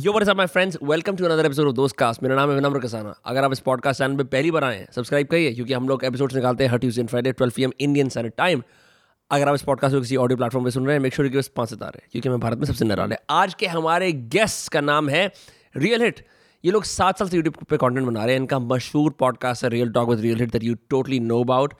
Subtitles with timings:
[0.00, 2.80] Yo what's up my friends welcome to another episode दोस्त cast मेरा नाम है विनम्र
[2.80, 5.88] कसाना। अगर आप इस पॉडकास्ट चैनल पे पहली बार आए हैं सब्सक्राइब करिए, क्योंकि हम
[5.88, 8.62] लोग एपिसोड्स निकालते हैं हर Tuesday Friday 12 PM Indian standard time
[9.30, 11.38] अगर आप इस पॉडकास्ट को किसी ऑडियो प्लेटफॉर्म पर सुन रहे हैं मेक श्योर कि
[11.38, 15.08] बस पाँच सितारे, क्योंकि मैं भारत में सबसे निराले। आज के हमारे गेस्ट का नाम
[15.08, 15.26] है
[15.76, 16.24] रियल हिट
[16.64, 19.70] ये लोग सात साल से यूट्यूब पर कॉन्टेंट बना रहे हैं। इनका मशहूर पॉडकास्ट है
[19.70, 21.74] real talk with real hit that you totally know about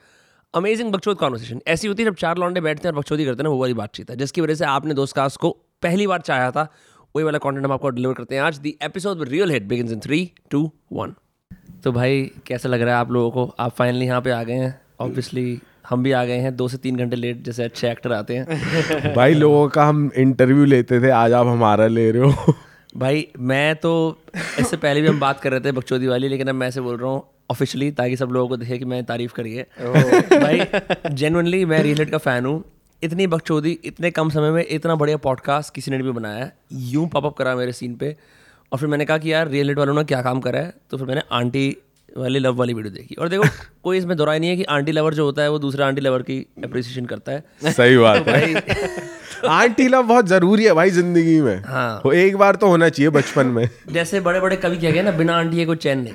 [0.53, 3.49] amazing बकचोद conversation ऐसी होती है जब चार लौंडे बैठते हैं और बकचोदी करते हैं
[3.49, 6.67] वो वाली बातचीत है। जिसकी वजह से आपने दोस्त कास्ट को पहली बार चाहा था
[7.15, 8.57] वही वाला कंटेंट हम आपको डिलीवर करते हैं आज.
[8.57, 11.13] The episode with real hit begins in three two one
[11.83, 13.55] तो भाई कैसा लग रहा है आप लोगों को?
[13.59, 14.81] आप फाइनली यहाँ पे आ गए हैं.
[14.99, 15.59] ऑब्वियसली
[15.89, 16.55] हम भी आ गए हैं.
[16.55, 19.13] दो से तीन घंटे लेट जैसे अच्छे एक्टर आते हैं.
[19.15, 22.53] भाई लोगों का हम इंटरव्यू लेते थे आज आप हमारा ले रहे हो.
[22.97, 24.19] भाई मैं तो
[24.59, 26.97] इससे पहले भी हम बात कर रहे थे बकचोदी वाली लेकिन अब मैं ऐसे बोल
[26.97, 29.65] रहा हूँ ऑफिशियली ताकि सब लोगों को दिखे कि मैं तारीफ़ करिए
[30.39, 30.61] भाई
[31.13, 32.63] जेनवनली मैं रियल हिट का फ़ैन हूँ.
[33.03, 37.07] इतनी बकचोदी इतने कम समय में इतना बढ़िया पॉडकास्ट किसी ने भी बनाया है। यूँ
[37.07, 38.15] पॉपअप करा मेरे सीन पे
[38.71, 40.73] और फिर मैंने कहा कि यार रियल वालों ने क्या काम करा है?
[40.91, 41.77] तो फिर मैंने आंटी
[42.17, 43.43] वाली लव वाली वीडियो देखी। और देखो
[43.83, 46.21] कोई इसमें दोहराई नहीं है कि आंटी लवर जो होता है वो दूसरा आंटी लवर
[46.21, 48.63] की अप्रिसिएशन करता है। सही बात है।
[49.47, 53.09] आंटी लव बहुत ज़रूरी है भाई ज़िंदगी में। हाँ। वो एक बार तो होना चाहिए
[53.09, 56.13] बचपन में। जैसे बड़े बड़े कवि कह गए ना बिना आंटी के कोई चैन नहीं।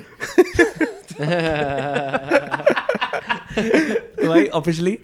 [3.55, 4.97] तो भाई officially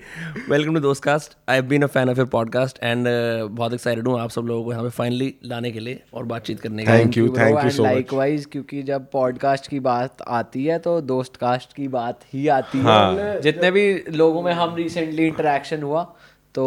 [0.49, 3.07] welcome to Dost cast I have been a fan of your podcast and
[3.51, 6.59] बहुत एक्साइटेड हूँ आप सब लोगों को यहाँ पे फाइनली लाने के लिए और बातचीत
[6.59, 10.21] करने के लिए। Thank you thank you so much likewise क्योंकि जब पॉडकास्ट की बात
[10.27, 14.53] आती है तो दोस्त कास्ट की बात ही आती है। हाँ। जितने भी लोगों में
[14.53, 16.03] हम रिसेंटली इंटरेक्शन हुआ
[16.55, 16.65] तो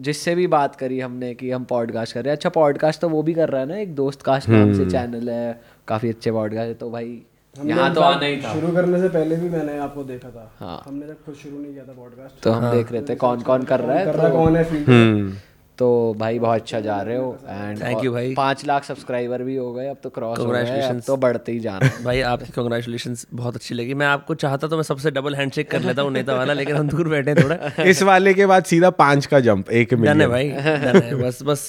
[0.00, 3.22] जिससे भी बात करी हमने कि हम पॉडकास्ट कर रहे हैं। अच्छा पॉडकास्ट तो वो
[3.22, 6.32] भी कर रहा है ना एक दोस्त कास्ट नाम हम्म। से चैनल है काफ़ी अच्छे
[6.32, 7.22] पॉडकास्ट है तो भाई
[7.64, 10.82] यहाँ तो आना ही था। शुरू करने से पहले भी मैंने आपको देखा था। हाँ।
[10.86, 13.62] हमने तक खुद शुरू नहीं किया था पॉडकास्ट तो हम देख रहे थे कौन कौन
[13.62, 15.36] कर रहा है कर रहा तो, कौन है हम्म।
[15.78, 15.86] तो
[16.18, 19.72] भाई बहुत अच्छा जा रहे हो एंड Thank you भाई। पाँच लाख सब्सक्राइबर भी हो
[19.72, 23.16] गए अब तो क्रॉस हो गए अब तो बढ़ते ही जाना। है भाई आपकी कंग्रेचुलेशन
[23.34, 26.34] बहुत अच्छी लगी। मैं आपको चाहता तो मैं सबसे डबल हैंडशेक कर लेता हूँ नेता
[26.34, 29.94] वाला लेकिन हम दूर बैठे थोड़ा। इस वाले के बाद सीधा पाँच का जंप एक
[29.94, 31.68] डन है भाई है। बस बस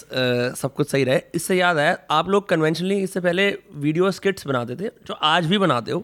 [0.61, 4.75] सब कुछ सही रहे। इससे याद आया आप लोग कन्वेंशनली इससे पहले वीडियो स्किट्स बनाते
[4.75, 6.03] थे जो आज भी बनाते हो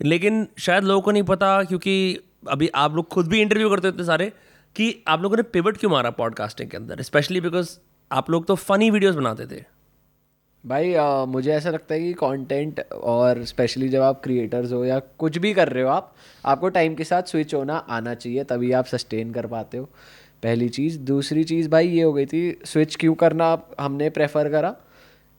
[0.00, 1.94] लेकिन शायद लोगों को नहीं पता क्योंकि
[2.50, 4.32] अभी आप लोग खुद भी इंटरव्यू करते होते सारे
[4.76, 7.02] कि आप लोगों ने पिवट क्यों मारा पॉडकास्टिंग के अंदर?
[7.02, 7.78] स्पेशली बिकॉज़
[8.10, 9.62] आप लोग तो फनी वीडियोस बनाते थे।
[10.64, 14.98] भाई अ, मुझे ऐसा लगता है कि कंटेंट और स्पेशली जब आप क्रिएटर्स हो या
[15.18, 16.12] कुछ भी कर रहे हो आप
[16.44, 19.84] आपको टाइम के साथ स्विच होना आना चाहिए तभी आप सस्टेन कर पाते हो।
[20.42, 24.48] पहली चीज़। दूसरी चीज़ भाई ये हो गई थी स्विच क्यों करना आप हमने प्रेफर
[24.48, 24.74] करा।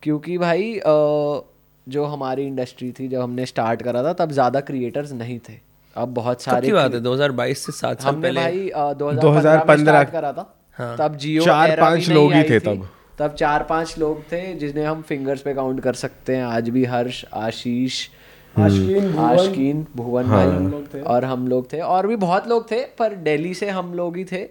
[0.03, 1.41] क्योंकि भाई अ,
[1.87, 5.53] जो हमारी इंडस्ट्री थी जब हमने स्टार्ट करा था तब ज़्यादा क्रिएटर्स नहीं थे।
[5.95, 6.99] अब बहुत सारे की बात है?
[6.99, 8.41] 2022 से सात साल पहले?
[8.41, 12.59] भाई 2015 2015 में स्टार्ट करा था। हाँ। तब जियो चार पाँच लोग ही थे
[12.59, 12.87] तब।
[13.19, 16.85] तब चार पाँच लोग थे जिन्हें हम फिंगर्स पे काउंट कर सकते हैं। आज भी
[16.85, 18.07] हर्ष आशीष
[18.55, 22.83] आशकीन भुवन। आशकीन भुवन हाँ। भाई और हम लोग थे। और भी बहुत लोग थे
[22.99, 24.43] पर दिल्ली से हम लोग ही थे।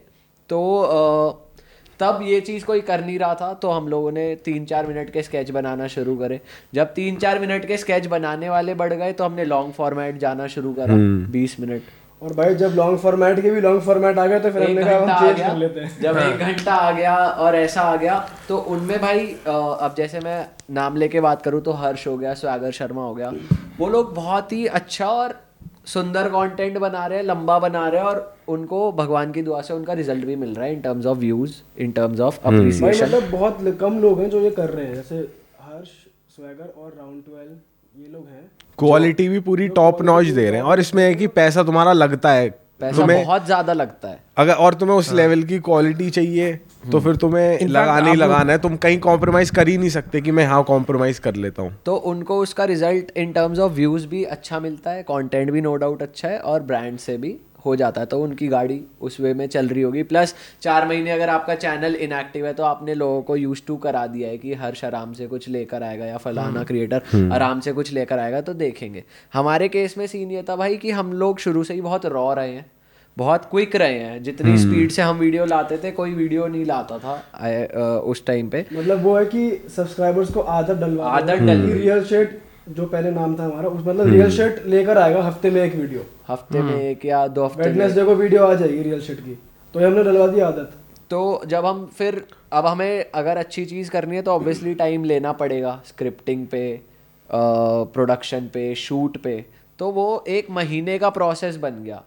[0.51, 1.42] तो
[2.03, 5.11] तब ये चीज़ कोई कर नहीं रहा था तो हम लोगों ने तीन चार मिनट
[5.13, 6.41] के स्केच बनाना शुरू करे।
[6.75, 10.47] जब तीन चार मिनट के स्केच बनाने वाले बढ़ गए तो हमने लॉन्ग फॉर्मेट जाना
[10.55, 11.83] शुरू करा हम्म। बीस मिनट।
[12.23, 14.99] और भाई जब लॉन्ग फॉर्मेट के भी लॉन्ग फॉर्मेट आ गए तो फिर हमने कहा
[14.99, 18.19] हम चेंज कर लेते हैं। जब एक घंटा आ गया और ऐसा आ गया
[18.49, 22.71] तो उनमें भाई अब जैसे मैं नाम लेके बात करूँ तो हर्ष हो गया स्वागर
[22.73, 23.33] शर्मा हो गया।
[23.79, 25.35] वो लोग बहुत ही अच्छा और
[25.87, 29.75] सुंदर कंटेंट बना रहे हैं लंबा बना रहे हैं और उनको भगवान की दुआ से
[29.75, 33.31] उनका रिज़ल्ट भी मिल रहा है in terms of views in terms of appreciation मतलब
[33.31, 35.17] बहुत कम लोग हैं जो ये कर रहे हैं जैसे
[35.63, 35.89] हर्ष
[36.37, 37.51] स्वैगर और राउंड ट्वेल्व
[37.97, 41.27] ये लोग हैं। क्वालिटी भी पूरी टॉप नॉच दे रहे हैं। और इसमें है कि
[41.27, 42.49] पैसा तुम्हारा लगता है।
[42.81, 47.17] पैसा बहुत ज़्यादा लगता है। अगर और तुम्हें उस लेवल की क्वालिटी चाहिए तो फिर
[47.17, 50.63] तुम्हें लगाना ही लगाना है। तुम कहीं कॉम्प्रोमाइज कर ही नहीं सकते कि मैं हाँ
[50.65, 54.91] कॉम्प्रोमाइज कर लेता हूँ। तो उनको उसका result in terms of views भी अच्छा मिलता
[54.91, 58.19] है कंटेंट भी नो डाउट अच्छा है और ब्रांड से भी हो जाता है। तो
[58.21, 62.47] उनकी गाड़ी उस वे में चल रही होगी। प्लस चार महीने अगर आपका चैनल इनएक्टिव
[62.47, 65.49] है तो आपने लोगों को यूज़ टू करा दिया है कि हर्ष आराम से कुछ
[65.49, 70.07] लेकर आएगा या फलाना क्रिएटर आराम से कुछ लेकर आएगा तो देखेंगे। हमारे केस में
[70.07, 72.71] सीन ये था भाई कि हम लोग शुरू से ही बहुत रॉ रहे हैं।
[73.17, 76.99] बहुत क्विक रहे हैं। जितनी स्पीड से हम वीडियो लाते थे कोई वीडियो नहीं लाता
[76.99, 81.73] था अ, उस टाइम पे। मतलब वो है कि सब्सक्राइबर्स को आदत डलवा आदत। कि
[81.73, 85.63] रियल शेट जो पहले नाम था हमारा उस मतलब रियल शेट लेकर आएगा हफ़्ते में
[85.63, 89.01] एक वीडियो हफ़्ते में एक या दो हफ़्ते में। वेडनेसडे को वीडियो आ जाएगी रियल
[89.01, 89.39] शेट की।
[89.75, 90.73] तो ये हमने डलवा दी आदत।
[91.11, 92.23] तो जब हम फिर
[92.53, 96.63] अब हमें अगर अच्छी चीज़ करनी है तो ऑब्वियसली टाइम लेना पड़ेगा स्क्रिप्टिंग पे
[97.95, 99.35] प्रोडक्शन पे शूट पे।
[99.79, 102.03] तो वो एक महीने का प्रोसेस बन गया।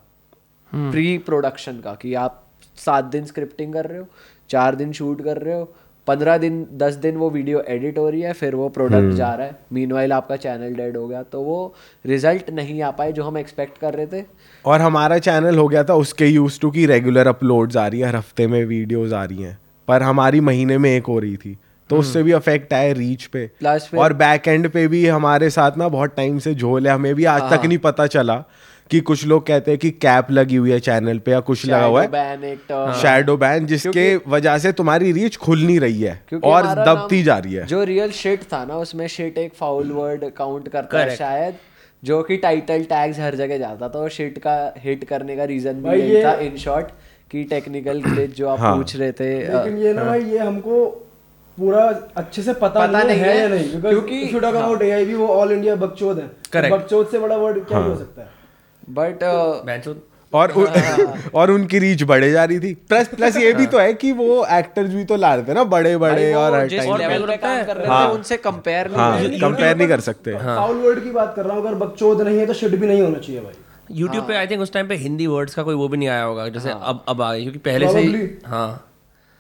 [0.76, 2.44] प्री प्रोडक्शन का कि आप
[2.78, 4.06] सात दिन स्क्रिप्टिंग कर रहे हो
[4.50, 5.74] चार दिन शूट कर रहे हो
[6.08, 9.48] पंद्रह दिन दस दिन वो वीडियो एडिट हो रही है फिर वो प्रोडक्ट जा रहा
[9.48, 11.74] है। मीन आपका चैनल डेड हो गया तो वो
[12.06, 14.24] रिज़ल्ट नहीं आ पाए जो हम एक्सपेक्ट कर रहे थे।
[14.66, 18.08] और हमारा चैनल हो गया था उसके यूज़ टू की रेगुलर अपलोड्स आ रही है
[18.08, 19.58] हर हफ़्ते में वीडियोज़ आ रही हैं।
[19.88, 21.58] पर हमारी महीने में एक हो रही थी
[21.90, 23.50] तो उससे भी अफेक्ट आया रीच पे।
[23.98, 27.26] और बैक एंड पे भी हमारे साथ ना बहुत टाइम से झोल है हमें भी
[27.26, 28.44] आज तक नहीं पता चला
[28.92, 31.86] कि कुछ लोग कहते हैं कि कैप लगी हुई है चैनल पे या कुछ लगा
[31.86, 36.64] हुआ है। है। शैडो बैन जिसके वजह से तुम्हारी रीच खुल नहीं रही है और
[36.66, 40.68] दबती जा रही है। जो रियल शिट था ना उसमें शिट एक फाउल वर्ड काउंट
[40.68, 41.56] करता है शायद
[42.04, 45.74] जो कि टाइटल टैग्स हर जगह जाता था और शिट का हिट करने का रीजन
[45.74, 46.86] भी यही था इन शॉर्ट
[47.32, 50.86] कि टेक्निकल ग्लिच जो आप हाँ। पूछ रहे थे लेकिन ये ना भाई ये हमको
[51.60, 53.82] पूरा अच्छे से पता, पता नहीं, नहीं है है, या नहीं?
[53.82, 57.66] क्योंकि- इफ़ यू टॉक एआई भी वो ऑल इंडिया बकचोद है। बकचोद से बड़ा वर्ड
[57.66, 58.45] क्या हाँ। हो सकता है?
[58.90, 59.24] बट
[60.34, 60.68] और उ-
[61.36, 64.46] और उनकी रीच बढ़े जा रही थी। प्लस प्लस ये भी तो है कि वो
[64.52, 68.88] एक्टर्स भी तो ला रहे थे ना बड़े बड़े और हर टाइम हाँ। उनसे कंपेयर
[68.88, 72.22] नहीं हाँ। कंपेयर नहीं कर सकते। फाउल वर्ड की बात कर रहा हूँ अगर बकचोद
[72.22, 73.54] नहीं है तो शिट भी नहीं होना चाहिए भाई।
[73.92, 76.24] यूट्यूब पे आई थिंक उस टाइम पे हिंदी वर्ड्स का कोई वो भी नहीं आया
[76.24, 78.92] होगा जैसे अब अब आ गए क्योंकि पहले से ही हाँ।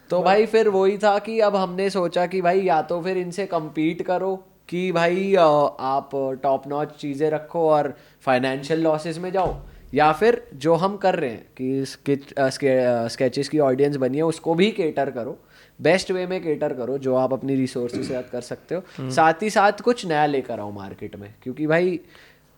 [0.10, 3.46] तो भाई फिर वही था कि अब हमने सोचा कि भाई या तो फिर इनसे
[3.46, 4.36] कम्पीट करो
[4.70, 6.10] कि भाई आप
[6.44, 7.94] टॉप नॉच चीज़ें रखो और
[8.26, 9.56] फाइनेंशियल लॉसेस में जाओ
[9.94, 14.70] या फिर जो हम कर रहे हैं कि स्केचेस की ऑडियंस बनी है उसको भी
[14.72, 15.38] केटर करो।
[15.80, 19.50] बेस्ट वे में केटर करो जो आप अपनी रिसोर्सेज से कर सकते हो। साथ ही
[19.50, 22.00] साथ कुछ नया लेकर आओ मार्केट में क्योंकि भाई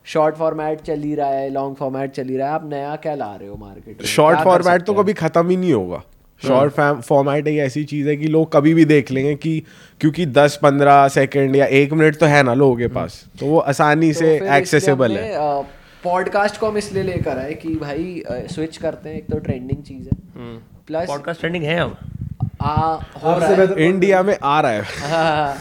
[0.06, 3.16] शॉर्ट फॉर्मेट चल ही रहा है लॉन्ग फॉर्मेट चल ही रहा है आप नया क्या
[3.16, 4.08] ला रहे हो मार्केट में?
[4.08, 6.02] शॉर्ट फॉर्मेट तो कभी खत्म ही नहीं होगा।
[6.44, 9.63] शॉर्ट फॉर्मेट एक ऐसी चीज़ है कि लोग कभी भी देख लेंगे कि
[10.01, 14.13] क्योंकि 10-15 सेकंड या एक मिनट तो है ना लोगों के पास। तो वो आसानी
[14.13, 15.34] तो से एक्सेसिबल है।
[16.04, 20.07] पॉडकास्ट को हम इसलिए लेकर आए कि भाई स्विच करते हैं एक तो ट्रेंडिंग चीज़
[20.07, 20.18] है।
[20.88, 21.98] प्लस पॉडकास्ट ट्रेंडिंग है अब।
[22.62, 22.75] आ
[23.24, 25.57] हो रहा है। इंडिया में आ रहा है हाँ,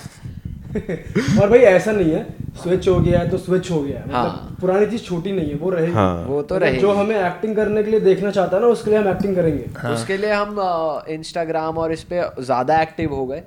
[1.40, 2.26] और भाई ऐसा नहीं है
[2.62, 5.50] स्विच हो गया है तो स्विच हो गया। है हाँ। मतलब पुरानी चीज़ छोटी नहीं
[5.50, 8.30] है वो रहेगी हाँ। वो तो मतलब रहेगी जो हमें एक्टिंग करने के लिए देखना
[8.30, 10.56] चाहता है ना उसके लिए हम एक्टिंग करेंगे। हाँ। उसके लिए हम
[11.08, 13.42] इंस्टाग्राम और इस पे ज़्यादा एक्टिव हो गए।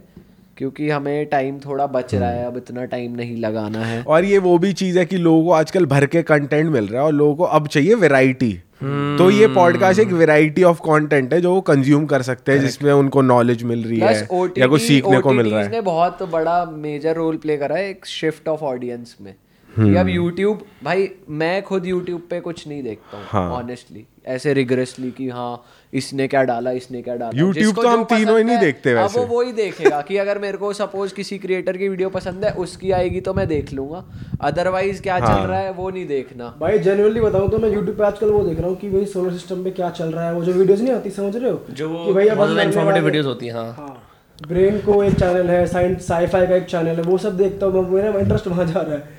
[0.59, 4.37] क्योंकि हमें टाइम थोड़ा बच रहा है अब इतना टाइम नहीं लगाना है। और ये
[4.37, 7.13] वो भी चीज़ है कि लोगों को आजकल भर के कंटेंट मिल रहा है और
[7.13, 8.51] लोगों को अब चाहिए वेराइटी
[8.81, 12.91] तो ये पॉडकास्ट एक वेराइटी ऑफ़ कंटेंट है जो वो कंज्यूम कर सकते हैं जिसमें
[12.93, 16.63] उनको नॉलेज मिल रही है है या कुछ सीखने को मिल रहा है। बहुत बड़ा
[16.65, 19.33] मेजर रोल प्ले करा है एक शिफ्ट ऑफ़ ऑडियंस में।
[19.79, 24.53] कि अब YouTube भाई मैं खुद YouTube पे कुछ नहीं देखता हूँ ऑनेस्टली हाँ। ऐसे
[24.53, 28.57] रिग्रेसली कि हाँ इसने क्या डाला इसने क्या डाला। यूट्यूब तो हम तीनों ही नहीं
[28.57, 32.45] देखते वैसे। वो वही देखेगा कि अगर मेरे को सपोज़ किसी क्रिएटर की वीडियो पसंद
[32.45, 34.03] है उसकी आएगी तो मैं देख लूँगा।
[34.41, 37.97] अदरवाइज़ क्या हाँ। चल रहा है वो नहीं देखना। भाई जेन्युइनली बताऊँ तो मैं यूट्यूब
[37.97, 40.33] पे आजकल वो देख रहा हूँ कि भाई सोलर सिस्टम पे क्या चल रहा है
[40.33, 41.61] वो जो वीडियोस नहीं आती समझ रहे हो?
[41.71, 43.95] जो भाई इन्फॉर्मेटिव वीडियोस होती हैं हाँ। हाँ।
[44.39, 47.89] ब्रेन को एक चैनल है साइंस साईफाई का एक चैनल है वो सब देखता हूँ
[47.89, 49.17] मेरा इंटरेस्ट वहाँ जा रहा है।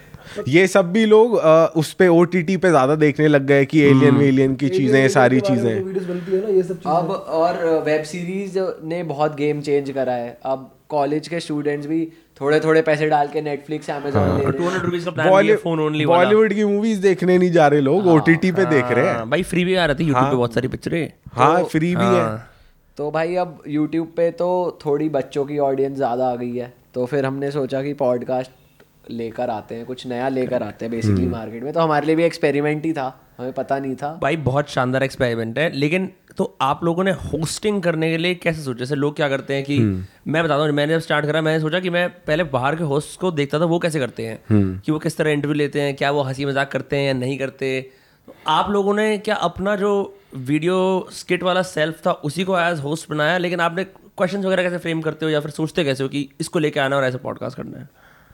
[0.48, 4.16] ये सब भी लोग अ, उस पे ओ पे ज़्यादा देखने लग गए कि एलियन
[4.16, 8.02] वेलियन की चीज़ें सारी चीज़ें। वीडियोस बनती है ना ये सब चीज़ें। अब और वेब
[8.04, 12.04] सीरीज़ ने बहुत गेम चेंज करा है। अब कॉलेज के स्टूडेंट्स भी
[12.40, 15.36] थोड़े थोड़े पैसे डाल के नेटफ्लिक्स अमेजोन टू हैं।
[15.96, 19.28] है बॉलीवुड की मूवीज़ देखने नहीं जा रहे लोग ओटीटी पे देख रहे हैं। हाँ,
[19.30, 22.20] भाई फ्री भी आ रही थी यूट्यूब पे बहुत सारी पिक्चरें हाँ। फ्री भी है।
[22.20, 22.46] हाँ।
[22.98, 27.04] तो भाई अब यूट्यूब पे तो थोड़ी बच्चों की ऑडियंस ज़्यादा आ गई है। तो
[27.06, 28.50] फिर हमने सोचा कि पॉडकास्ट
[29.10, 32.24] लेकर आते हैं कुछ नया लेकर आते हैं बेसिकली मार्केट में। तो हमारे लिए भी
[32.24, 33.06] एक्सपेरिमेंट ही था
[33.38, 37.82] हमें पता नहीं था। भाई बहुत शानदार एक्सपेरिमेंट है लेकिन तो आप लोगों ने होस्टिंग
[37.82, 38.78] करने के लिए कैसे सोचा?
[38.78, 41.80] जैसे लोग क्या करते हैं कि मैं बताता हूँ मैंने जब स्टार्ट करा मैंने सोचा
[41.80, 44.38] कि मैं पहले बाहर के होस्ट को देखता था वो कैसे करते हैं?
[44.80, 47.38] कि वो किस तरह इंटरव्यू लेते हैं क्या वो हँसी मज़ाक करते हैं या नहीं
[47.38, 47.80] करते?
[48.28, 49.92] तो आप लोगों ने क्या अपना जो
[50.36, 53.38] वीडियो स्किट वाला सेल्फ था उसी को एज होस्ट बनाया?
[53.38, 56.58] लेकिन आपने क्वेश्चन वगैरह कैसे फ्रेम करते हो या फिर सोचते कैसे हो कि इसको
[56.58, 57.88] लेके आना और ऐसे पॉडकास्ट करना है?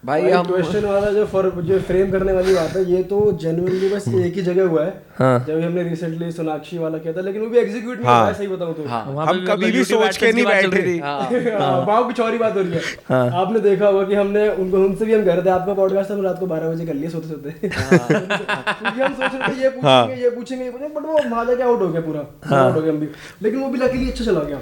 [0.06, 3.88] भाई हम क्वेश्चन वाला जो फॉर जो फ्रेम करने वाली बात है ये तो जेन्युइनली
[3.88, 7.42] बस एक ही जगह हुआ है। हाँ। जब हमने रिसेंटली सोनाक्षी वाला किया था लेकिन
[7.42, 8.82] वो भी एग्जीक्यूट नहीं हाँ। हुआ है सही बताऊँ तो।
[9.20, 12.54] हम कभी भी सोच के नहीं बैठे। रही। थी। हाँ, वहाँ कुछ और ही बात
[12.56, 15.50] हो रही है। आपने देखा होगा कि हमने उनको उनसे भी हम कह रहे थे
[15.50, 19.48] आपका पॉडकास्ट हम रात को बारह बजे कर लिए सोते सोते। क्योंकि हम सोच रहे
[19.48, 22.20] थे ये पूछेंगे ये पूछेंगे बट वो वहाँ जाके आउट हो गया पूरा।
[22.62, 23.08] आउट हो गया हम भी।
[23.42, 24.60] लेकिन वो भी लकीली अच्छा चला गया।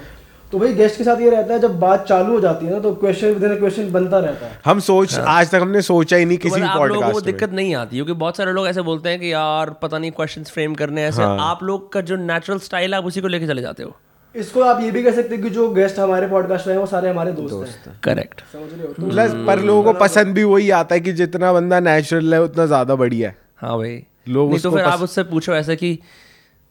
[0.55, 2.79] तो भाई गेस्ट के साथ ये रहता है जब बात चालू हो जाती है ना
[2.79, 6.25] तो क्वेश्चन विद क्वेश्चन बनता रहता है। हम सोच हाँ। आज तक हमने सोचा ही
[6.25, 8.51] नहीं तो किसी आप लोगों को वो पॉडकास्ट में। दिक्कत नहीं आती क्योंकि बहुत सारे
[8.53, 11.91] लोग ऐसे बोलते हैं कि यार पता नहीं क्वेश्चंस फ्रेम करने हैं ऐसे आप लोग
[11.93, 13.93] का जो नेचुरल स्टाइल है आप उसी को लेके चले जाते हो।
[14.35, 16.87] इसको आप ये भी कह सकते हैं कि जो गेस्ट हमारे पॉडकास्ट में हैं वो
[16.87, 18.93] सारे हमारे दोस्त हैं। करेक्ट समझ रहे हो?
[18.93, 22.41] तो प्लस पर लोगों को पसंद भी वही आता है कि जितना बंदा नेचुरल है
[22.43, 25.97] उतना ज़्यादा बढ़िया है। हाँ भाई। लोग नहीं तो फिर आप उससे पूछो ऐसे कि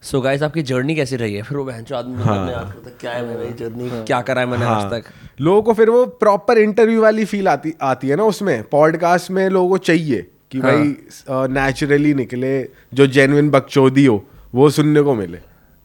[0.05, 1.43] सो गाइस आपकी जर्नी कैसी रही है?
[1.43, 4.91] फिर वो बहन आदमी हाँ। है, क्या है मेरी जर्नी क्या करा है मैंने आज
[4.93, 5.05] तक?
[5.41, 9.49] लोगों को फिर वो प्रॉपर इंटरव्यू वाली फील आती आती है ना उसमें। पॉडकास्ट में
[9.49, 12.53] लोगों को चाहिए कि हाँ। भाई नेचुरली निकले
[12.95, 15.39] जो जेनविन बकचोदी हो वो सुनने को मिले।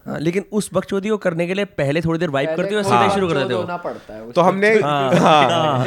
[0.10, 3.04] हाँ, लेकिन उस बकचोदी को करने के लिए पहले थोड़ी देर वाइप करते हो सीधा
[3.04, 3.68] ही शुरू कर देते हो?
[4.10, 5.86] है तो हमने हाँ।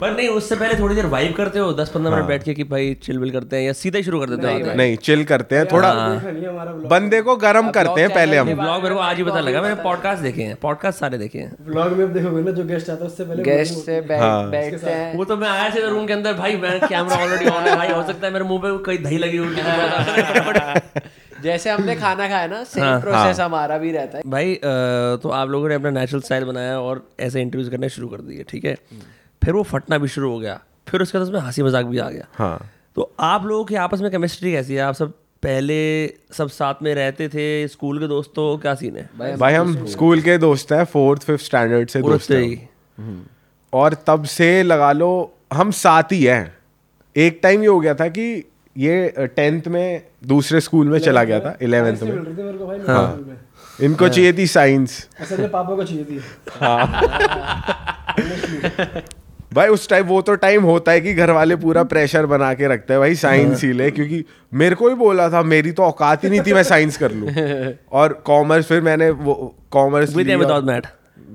[0.00, 2.64] पर नहीं उससे पहले थोड़ी देर वाइब करते हो दस पंद्रह मिनट बैठ के कि
[2.64, 5.66] भाई चिल विल करते हैं या सीधा शुरू कर देते हो नहीं चिल करते हैं
[5.66, 9.40] थोड़ा है। बंदे को गर्म करते हैं पहले हम। ब्लॉग मेरे को आज ही पता
[9.40, 12.90] लगा मैंने पॉडकास्ट देखे हैं पॉडकास्ट सारे देखे हैं। ब्लॉग में देखोगे ना जो गेस्ट
[12.90, 16.06] आता है उससे पहले गेस्ट से हाँ। बैठते हैं वो तो मैं आया से रूम
[16.06, 18.98] के अंदर भाई कैमरा ऑलरेडी ऑन है भाई हो सकता है मेरे मुँह पे कोई
[18.98, 21.02] दही लगी हुई है।
[21.42, 24.54] जैसे हमने खाना खाया ना सेम हाँ, प्रोसेस हमारा भी रहता है। भाई
[25.22, 28.44] तो आप लोगों ने अपना नेचुरल स्टाइल बनाया और ऐसे इंटरव्यूज़ करने शुरू कर दिए
[28.48, 28.74] ठीक है?
[29.42, 32.08] फिर वो फटना भी शुरू हो गया फिर उसके बाद उसमें हँसी मज़ाक भी आ
[32.10, 34.80] गया। हाँ। तो आप लोगों की आपस में केमिस्ट्री कैसी है?
[34.82, 35.12] आप सब
[35.42, 35.76] पहले
[36.32, 39.08] सब साथ में रहते थे स्कूल के दोस्तों क्या सीन है?
[39.18, 43.24] भाई भाई हम स्कूल के दोस्त हैं फोर्थ फिफ्थ स्टैंडर्ड से दोस्त हैं
[43.72, 45.10] और तब से लगा लो
[45.52, 46.54] हम साथ ही हैं।
[47.16, 48.24] एक टाइम ये हो गया था कि
[48.76, 52.66] ये टेंथ में दूसरे स्कूल में चला गया था इलेवेंथ में रही थी मेरे को
[52.66, 53.36] भाई मेरे स्कूल में।
[53.80, 56.18] इनको चाहिए थी साइंस असल में पापा को चाहिए थी।
[59.54, 62.68] भाई उस टाइम वो तो टाइम होता है कि घर वाले पूरा प्रेशर बना के
[62.68, 66.24] रखते हैं भाई साइंस ही। ले क्योंकि मेरे को ही बोला था मेरी तो औकात
[66.24, 67.28] ही नहीं थी मैं साइंस कर लूँ।
[67.92, 69.34] और कॉमर्स फिर मैंने वो
[69.70, 70.86] commerce with without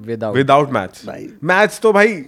[0.06, 1.06] without without maths
[1.44, 2.24] maths तो भाई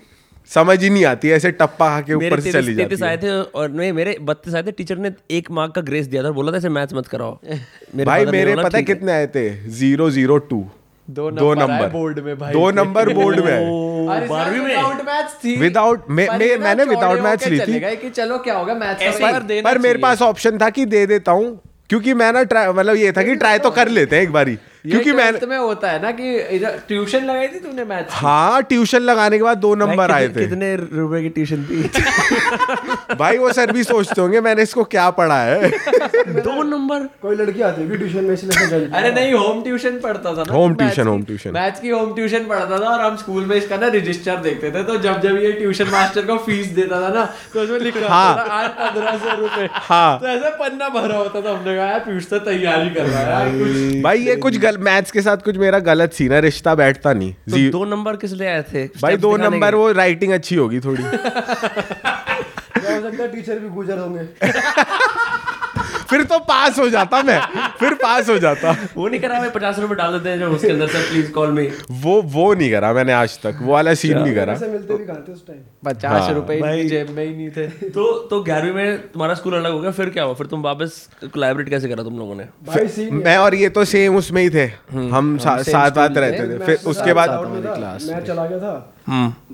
[0.48, 3.42] समझ ही नहीं आती ऐसे टप्पा खा के ऊपर से चली जाती आए है। थे
[3.42, 6.52] और नहीं मेरे बत्तीस आए थे टीचर ने एक मार्क का ग्रेस दिया था बोला
[6.52, 7.40] था इसे मैथ्स मत कराओ।
[7.96, 9.70] मेरे भाई मेरे पता है कितने आए थे?
[9.70, 10.66] Zero zero two.
[11.10, 13.72] दो दो नंबर बोर्ड में भाई। दो नंबर बोर्ड में।
[14.30, 15.60] बारहवीं में?
[15.60, 19.78] विदाउट मैथ्स मैंने होके maths ली थी। कि चलो क्या होगा मैथ्स का ही- पर
[19.78, 23.24] मेरे पास ऑप्शन था कि दे देता हूँ क्योंकि मैं ना ट्राई मतलब ये था
[23.24, 24.58] कि ट्राई तो कर लेते हैं एक बारी।
[24.90, 28.62] क्योंकि मैं 12th में होता है ना कि इधर ट्यूशन लगाई थी तूने मैथ्स हाँ
[28.64, 31.82] ट्यूशन लगाने के बाद दो नंबर आए थे। कितने रुपए की ट्यूशन थी?
[33.16, 35.70] भाई वो सर भी सोचते होंगे मैंने इसको क्या पढ़ा है?
[36.28, 37.00] दो नंबर?
[37.22, 40.70] कोई लड़की आती है ट्यूशन में इसलिए अरे नहीं होम ट्यूशन पढ़ता था ना। Home
[40.70, 41.54] मैथ्स tuition, की- home tuition.
[41.54, 44.84] मैथ्स की होम ट्यूशन पढ़ता था और हम स्कूल में इसका ना रजिस्टर देखते थे
[44.84, 48.34] तो जब जब ये ट्यूशन मास्टर को फ़ीस देता था ना तो उसमें लिखा हाँ।
[48.34, 52.00] होता था पंद्रह सौ रुपए। हाँ। तो ऐसे पन्ना भरा होता था हमने कहा यार
[52.00, 55.80] पीयूष तो तैयारी कर रहा है भाई ये कुछ गल मैथ्स के साथ कुछ मेरा
[55.80, 58.88] गलत सी ना रिश्ता बैठता नहीं। तो जी। दो नंबर किस लिए आए थे?
[59.02, 61.04] भाई दो नंबर वो राइटिंग अच्छी होगी थोड़ी।
[62.82, 64.22] हो सकता टीचर भी गुजर होंगे।
[66.12, 67.40] फिर तो पास हो जाता मैं।
[67.80, 70.70] फिर पास हो जाता। वो नहीं करा मैं पचास रुपए डाल देते हैं जो उसके
[70.70, 71.68] अंदर से प्लीज़ कॉल मी
[72.02, 75.24] वो वो नहीं करा मैंने आज तक। वो वाला सीन नहीं करा। मिलते भी कहाँ
[75.30, 79.34] उस टाइम पचास हाँ। रुपए जेब में ही नहीं थे। तो तो ग्यारहवीं में तुम्हारा
[79.34, 80.34] स्कूल अलग हो गया फिर क्या हुआ?
[80.34, 82.46] फिर तुम वापस कोलैबोरेट कैसे करा तुम लोगों ने?
[83.24, 84.66] मैं और ये तो सेम उसमें ही थे।
[85.12, 88.72] हम साथ साथ रहते थे। फिर उसके बाद में था, क्लास मैं चला गया था।
[88.72, 89.01] हम्म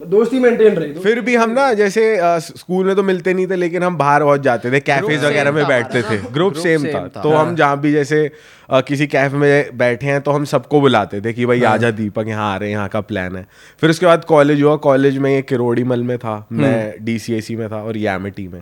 [0.07, 3.47] दोस्ती मेंटेन रही तो फिर भी हम ना जैसे अ, स्कूल में तो मिलते नहीं
[3.47, 7.21] थे लेकिन हम बाहर बहुत जाते थे कैफेज वगैरह में बैठते थे। ग्रुप सेम था।
[7.21, 8.29] तो हम जहाँ भी जैसे
[8.69, 12.27] अ, किसी कैफ़े में बैठे हैं तो हम सबको बुलाते थे कि भाई आजा दीपक
[12.27, 13.45] यहाँ आ रहे हैं यहाँ का प्लान है।
[13.81, 17.67] फिर उसके बाद कॉलेज हुआ कॉलेज में ये किरोड़ी मल में था। मैं डीसीएसी में
[17.69, 18.61] था और यामिटी में।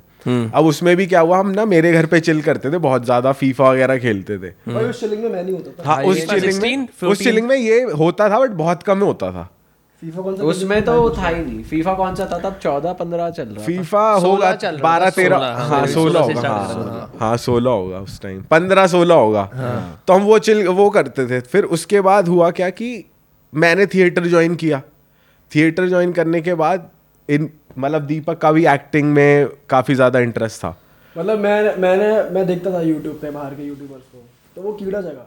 [0.52, 3.32] अब उसमें भी क्या हुआ हम ना मेरे घर पे चिल करते थे बहुत ज़्यादा
[3.32, 7.56] फीफा वगैरह खेलते थे। उस चिलिंग में हाँ ये चिलिंग 16, में उस चिलिंग में
[7.56, 9.50] ये होता था बट बहुत कम होता था।
[10.04, 12.38] उसमें तो वो था ही नहीं। फीफा कौन सा था?
[12.40, 17.12] तब चौदह पंद्रह चल रहा फीफा होगा चल बारह तेरह। हाँ हाँ, सोलह होगा हाँ।
[17.20, 19.44] हाँ सोलह होगा उस टाइम पंद्रह सोलह होगा।
[20.08, 22.90] तो हम वो चिल वो करते थे। फिर उसके बाद हुआ क्या कि
[23.54, 24.82] मैंने थिएटर ज्वाइन किया।
[25.52, 26.90] थिएटर ज्वाइन करने के बाद
[27.30, 30.78] इन मतलब दीपक का भी एक्टिंग में काफ़ी ज़्यादा इंटरेस्ट था।
[31.16, 34.24] मतलब मैं मैंने मैं देखता था यूट्यूब पे बाहर के यूट्यूबर्स को।
[34.56, 35.26] तो वो कीड़ा जगह।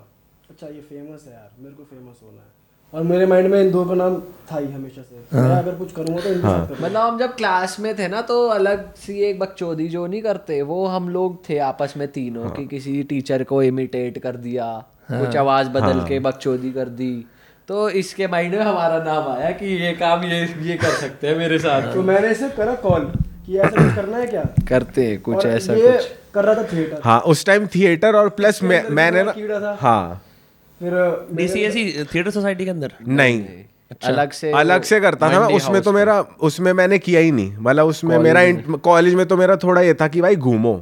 [0.50, 2.56] अच्छा ये फ़ेमस है यार मेरे को फ़ेमस होना है।
[2.92, 4.14] और मेरे माइंड में इन दो का नाम
[4.52, 7.94] था ही हमेशा से। मैं अगर कुछ करूँगा तो इनके मतलब हम जब क्लास में
[7.98, 11.94] थे ना तो अलग सी एक बकचोदी जो नहीं करते वो हम लोग थे आपस
[11.96, 14.66] में तीनों कि किसी टीचर को इमिटेट कर दिया
[15.10, 17.12] कुछ आवाज़ बदल के बकचोदी कर दी।
[17.68, 21.36] तो इसके माइंड में हमारा नाम आया कि ये काम ये ये कर सकते हैं
[21.36, 23.04] मेरे साथ। तो मैंने इसे करा कॉल
[23.46, 24.44] कि ऐसा कुछ करना है क्या?
[24.68, 28.62] करते हैं कुछ ऐसा कुछ। कर रहा था थिएटर हाँ उस टाइम थिएटर और प्लस
[28.62, 30.22] मैं मैंने ना कीड़ा था। हाँ।
[30.80, 30.92] फिर
[31.32, 32.92] डीसीएसी थिएटर सोसाइटी के अंदर?
[33.08, 33.44] नहीं।
[34.04, 37.56] अलग से अलग से करता था मैं उसमें तो मेरा उसमें मैंने किया ही नहीं।
[37.60, 38.42] मतलब उसमें मेरा
[38.84, 40.74] कॉलेज में तो मेरा थोड़ा ये था कि भाई घूमो।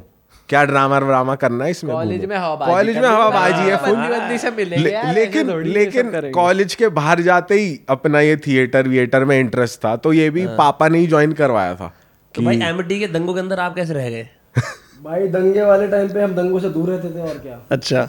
[0.49, 3.95] क्या ड्रामा ड्रामा करना है इसमें कॉलेज में हवाबाजी कॉलेज में हवाबाजी है हाँ, फुल
[3.95, 8.37] बंदी बंदी से मिलेंगे यार, ऐसे लेकिन लेकिन कॉलेज के बाहर जाते ही अपना ये
[8.37, 11.93] थिएटर विएटर में इंटरेस्ट था तो ये भी पापा ने ही ज्वाइन करवाया था
[12.35, 14.27] तो भाई एमटी के दंगों के अंदर आप कैसे रह गए?
[15.03, 17.59] भाई दंगे वाले टाइम पे हम दंगों से दूर रहते थे और क्या?
[17.71, 18.01] अच्छा।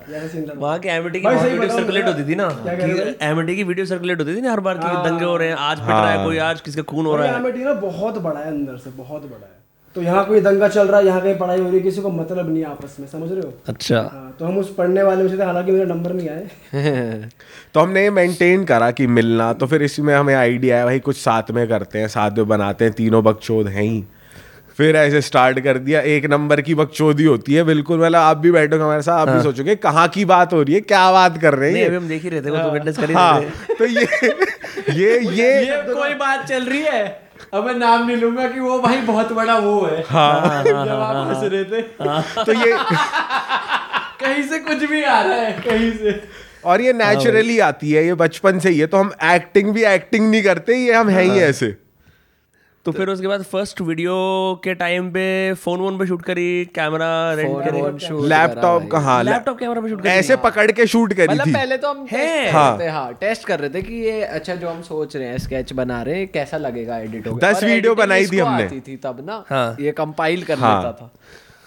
[0.57, 2.49] वहाँ की एमिटी की वीडियो सर्कुलेट होती थी ना?
[2.49, 2.75] हाँ।
[3.31, 5.79] एमिटी की वीडियो सर्कुलेट होती थी ना हर बार की दंगे हो रहे हैं आज
[5.79, 7.35] पिट रहा है कोई आज किसका खून हो रहा है?
[7.35, 9.57] अमेठी ना बहुत बड़ा है अंदर से बहुत बड़ा है।
[9.97, 12.11] तो यहाँ कोई दंगा चल रहा है यहाँ कहीं पढ़ाई हो रही है किसी को
[12.11, 13.53] मतलब नहीं आपस में समझ रहे हो?
[13.69, 17.29] अच्छा। हाँ, तो हम उस पढ़ने वाले में से थे हालाँकि मेरे नंबर नहीं आए।
[17.75, 21.17] तो हमने ये मेंटेन करा कि मिलना तो फिर इसमें हमें आइडिया है भाई कुछ
[21.17, 24.05] साथ में करते हैं साथ में बनाते हैं तीनों बकचोद हैं ही।
[24.79, 28.51] फिर ऐसे स्टार्ट कर दिया। एक नंबर की बकचोदी होती है बिल्कुल। मतलब आप भी
[28.51, 30.81] बैठोगे हमारे साथ आप भी सोचोगे कहाँ की बात हो रही है?
[30.81, 33.13] क्या बात कर रहे हाँ। हैं अभी हम देख ही रहे थे वो तो कर
[33.13, 33.41] हाँ
[33.79, 34.07] तो ये
[34.91, 37.29] ये ये ये कोई बात चल रही है?
[37.55, 41.27] अब मैं नाम नहीं लूँगा कि वो भाई बहुत बड़ा वो है। हाँ। जब आप
[41.29, 41.83] हंस रहे थे।
[42.45, 42.77] तो ये
[44.21, 46.21] कहीं से कुछ भी आ रहा है कहीं से।
[46.65, 50.31] और ये नेचुरली आती है ये बचपन से ही है तो हम एक्टिंग भी एक्टिंग
[50.31, 51.88] नहीं करते ये हम हैं ही। ऐसे।
[52.89, 54.13] तो फिर उसके बाद फ़र्स्ट वीडियो
[54.65, 59.23] के टाइम पे फ़ोन वोन पे शूट करी कैमरा रेंट करे लैपटॉप कहाँ का हाँ
[59.25, 62.07] लैपटॉप कैमरा पे शूट करी ऐसे पकड़ के शूट करी मतलब थी पहले तो हम
[62.13, 64.69] है। टेस्ट कर हाँ। रहे थे हाँ टेस्ट कर रहे थे कि ये अच्छा जो
[64.69, 68.27] हम सोच रहे हैं स्केच बना रहे हैं कैसा लगेगा एडिट होगा दस वीडियो बनाई
[68.27, 71.11] थी हमने। थी तब ना हाँ। ये कंपाइल कर हाँ। लेता था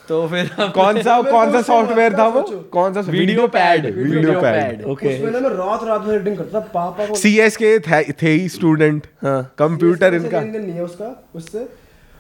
[0.08, 2.41] तो फिर कौन सा कौन सा सॉफ्टवेयर था वो?
[2.72, 6.60] कौन सा video pad video pad okay उसमें ना मैं रात रात में एडिटिंग करता
[6.60, 7.77] था पापा को सी एस के
[8.22, 10.41] थे ही स्टूडेंट हाँ। कंप्यूटर इनका.
[10.41, 11.67] नहीं है उसका उससे।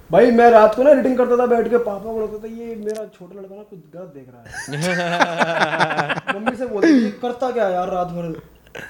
[0.09, 2.75] भाई मैं रात को ना एडिटिंग करता था बैठ के पापा को लगता था ये
[2.75, 4.41] मेरा छोटा लड़का ना कुछ गलत देख रहा
[6.27, 8.33] है। मम्मी से बोलती थी करता क्या यार रात भर?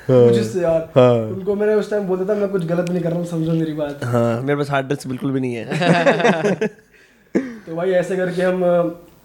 [0.09, 0.99] मुझसे यार
[1.31, 3.73] उनको मैंने उस टाइम बोलता था मैं कुछ गलत नहीं कर रहा हूँ समझो मेरी
[3.73, 4.03] बात.
[4.03, 6.69] हाँ मेरे पास हार्ड डिस्क बिल्कुल भी नहीं है।
[7.71, 8.63] तो भाई ऐसे करके हम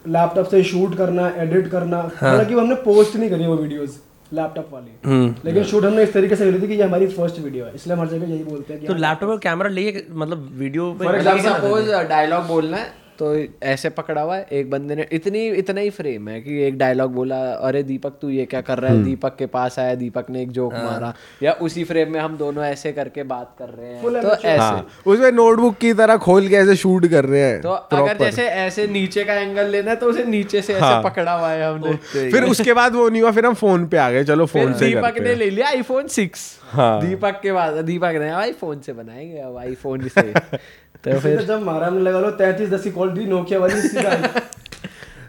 [0.06, 3.98] लैपटॉप से शूट करना एडिट करना। हालाँकि हाँ। हमने पोस्ट नहीं करी वो वीडियोस
[4.32, 7.64] लैपटॉप वाली। लेकिन शूट हमने इस तरीके से करी थी कि ये हमारी फ़र्स्ट वीडियो
[7.64, 10.48] है। इसलिए हम हर जगह यही बोलते हैं तो हाँ, लैपटॉप और कैमरा लिए मतलब
[10.58, 12.86] वीडियो पे एग्जांपल सपोज़ डायलॉग बोलना है।
[13.18, 16.78] तो ऐसे पकड़ा हुआ है एक बंदे ने इतनी इतना ही फ्रेम है कि एक
[16.78, 17.37] डायलॉग बोला
[17.68, 19.02] अरे दीपक तू ये क्या कर रहा है?
[19.04, 22.37] दीपक के पास आया दीपक ने एक जोक हाँ। मारा। या उसी फ्रेम में हम
[22.37, 26.49] दोनों ऐसे करके बात कर रहे हैं। तो ऐसे। हाँ। उसमें नोटबुक की तरह खोल
[26.49, 29.96] के ऐसे शूट कर रहे हैं तो अगर जैसे ऐसे नीचे का एंगल लेना है
[29.96, 33.31] तो उसे नीचे से ऐसे पकड़ा हुआ है हमने। फिर उसके बाद वो नहीं हुआ
[33.31, 36.59] फिर हम फ़ोन पे आ गए चलो फ़ोन से दीपक ने ले लिया आईफोन सिक्स
[36.70, 40.33] हाँ। दीपक के बाद दीपक ने आईफोन से बनाएँगे अब आईफोन से।
[41.04, 43.80] तो फिर जब मारा हमने लगा लो तैतीस दस की क्वालिटी नोकिया वाली।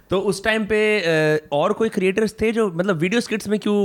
[0.10, 0.78] तो उस टाइम पे
[1.54, 3.76] और कोई क्रिएटर्स थे जो मतलब वीडियो स्किट्स में क्यों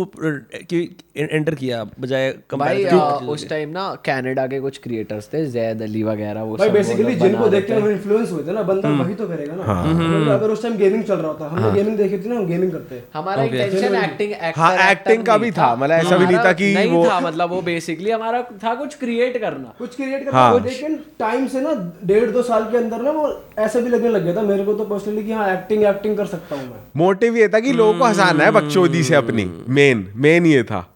[0.71, 0.83] क्यों
[1.17, 2.99] एंटर किया बजाय भाई आ,
[3.35, 7.49] उस टाइम ना कनाडा के कुछ क्रिएटर्स थे जैद अली वगैरह वो भाई बेसिकली जिनको
[7.49, 10.63] देख के इन्फ्लुएंस हुए थे ना बंदा वही तो करेगा ना। हाँ। मतलब अगर उस
[10.63, 13.43] टाइम गेमिंग चल रहा था हमने गेमिंग देखी थी ना हम गेमिंग करते। हैं हमारा
[13.43, 17.09] इंटेंशन एक्टिंग हाँ, acting का भी था, मतलब ऐसा भी नहीं था कि नहीं वो-
[17.11, 21.47] था मतलब वो बेसिकली हमारा था कुछ क्रिएट करना। कुछ क्रिएट करना हाँ। लेकिन टाइम
[21.49, 24.43] से ना डेढ़ दो साल के अंदर ना वो ऐसे भी लगने लग गया था
[24.53, 27.61] मेरे को तो पर्सनली कि हाँ एक्टिंग एक्टिंग कर सकता हूँ मैं। मोटिव ये था
[27.61, 30.88] कि लोगों को हंसाना है बकचोदी से अपनी। मेन मेन ये था।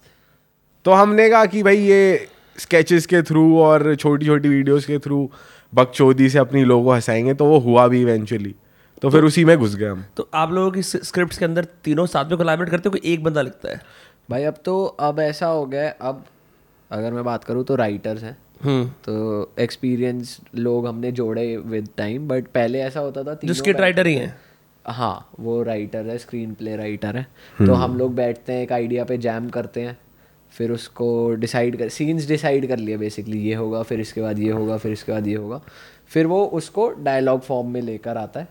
[0.84, 5.28] तो हमने कहा कि भाई ये स्केचेस के थ्रू और छोटी छोटी वीडियोस के थ्रू
[5.72, 8.54] बकचोदी से अपनी लोगों को हंसाएँगे तो वो हुआ भी इवेंचुअली
[9.02, 12.06] तो फिर उसी में घुस गए हम। तो आप लोगों की स्क्रिप्ट्स के अंदर तीनों
[12.06, 13.80] साथ में कोलैबोरेट करते हो कि एक बंदा लिखता है?
[14.30, 16.24] भाई अब तो अब ऐसा हो गया अब
[16.90, 22.28] अगर मैं बात करूँ तो राइटर्स हैं। हम्म तो एक्सपीरियंस लोग हमने जोड़े विद टाइम
[22.28, 24.34] बट पहले ऐसा होता था जो तीनों स्किट राइटर ही हैं।
[24.86, 27.26] हाँ वो राइटर है स्क्रीन प्ले राइटर है।
[27.58, 29.96] तो हम लोग बैठते हैं एक आइडिया पे जैम करते हैं
[30.52, 34.50] फिर उसको डिसाइड कर सीन्स डिसाइड कर लिए बेसिकली ये होगा फिर इसके बाद ये
[34.50, 35.60] होगा फिर इसके बाद ये होगा।
[36.08, 38.48] फिर वो उसको डायलॉग फॉर्म में लेकर आता है।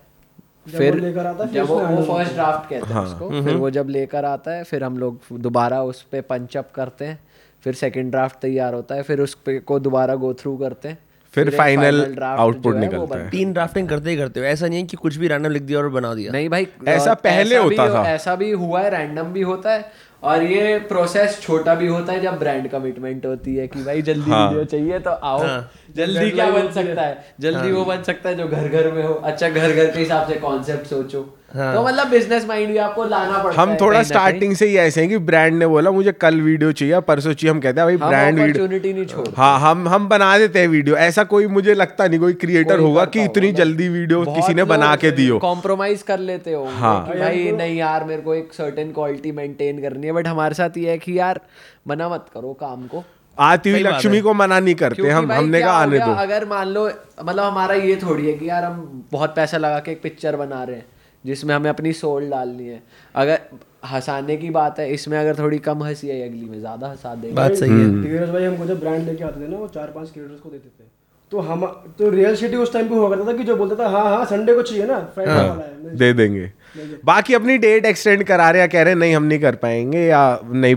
[0.68, 3.70] फिर लेकर आता है, फिर जब वो वो फ़र्स्ट ड्राफ्ट कहते हैं उसको। फिर वो
[3.70, 7.18] जब लेकर आता है फिर हम लोग दोबारा उस पर पंचअप करते हैं।
[7.64, 10.98] फिर सेकेंड ड्राफ्ट तैयार होता है फिर उस पे को दोबारा गो थ्रू करते हैं।
[11.36, 14.96] फिर है वो निकलता है। तीन ड्राफ्टिंग करते ही करते हो ऐसा नहीं है कि
[14.96, 18.34] कुछ भी रैंडम लिख दिया और बना दिया नहीं भाई ऐसा पहले होता था। ऐसा
[18.34, 19.84] भी हुआ है रैंडम भी होता है
[20.22, 24.30] और ये प्रोसेस छोटा भी होता है जब ब्रांड कमिटमेंट होती है कि भाई जल्दी
[24.30, 28.28] हाँ। वीडियो चाहिए तो आओ हाँ। जल्दी क्या बन सकता है जल्दी वो बन सकता
[28.28, 31.20] है जो घर घर में हो अच्छा घर घर के हिसाब से कॉन्सेप्ट सोचो
[31.50, 35.00] तो मतलब बिज़नेस माइंड भी आपको लाना पड़ता हम है थोड़ा स्टार्टिंग से ही ऐसे
[35.00, 37.96] हैं कि ब्रांड ने बोला मुझे कल वीडियो चाहिए परसों चाहिए। हम कहते हैं भाई
[37.98, 42.06] ब्रांड वीडियो नहीं छोड़ हाँ हम हम बना देते हैं वीडियो ऐसा कोई मुझे लगता
[42.06, 46.02] नहीं कोई क्रिएटर होगा कि इतनी जल्दी वीडियो किसी ने बना के दी हो कॉम्प्रोमाइज
[46.02, 50.12] कर लेते हो। हाँ। भाई नहीं यार मेरे को एक सर्टेन क्वालिटी मेंटेन करनी है।
[50.12, 51.40] बट हमारे साथ ये है कि यार
[51.88, 53.04] मना मत करो काम को।
[53.38, 56.84] आती हुई लक्ष्मी को मना नहीं करते हम हमने कहा आने दो। अगर मान लो
[56.86, 60.62] मतलब हमारा ये थोड़ी है कि यार हम बहुत पैसा लगा के एक पिक्चर बना
[60.62, 60.86] रहे हैं।
[61.26, 62.82] जिसमें हमें अपनी सोल डालनी है।
[63.14, 63.38] अगर
[63.86, 67.34] हंसाने की बात है इसमें अगर थोड़ी कम हँसी आई अगली में ज़्यादा हंसा देगा।
[67.34, 69.90] बात सही है। क्रिएटर्स धीरज भाई हमको जब ब्रांड लेके आते थे ना वो चार
[69.90, 70.88] पाँच क्रिएटर्स को देते थे।
[71.32, 71.64] तो हम
[71.98, 74.24] तो रियल सिटी उस टाइम पे हुआ करता था कि जो बोलता था हाँ हाँ
[74.24, 76.50] संडे को चाहिए ना फ्राइडे हाँ। वाला है। दे देंगे।
[77.04, 80.00] बाकी अपनी डेट एक्सटेंड करा रहे हैं कह रहे हैं नहीं हम नहीं कर पाएँगे
[80.00, 80.74] या नहीं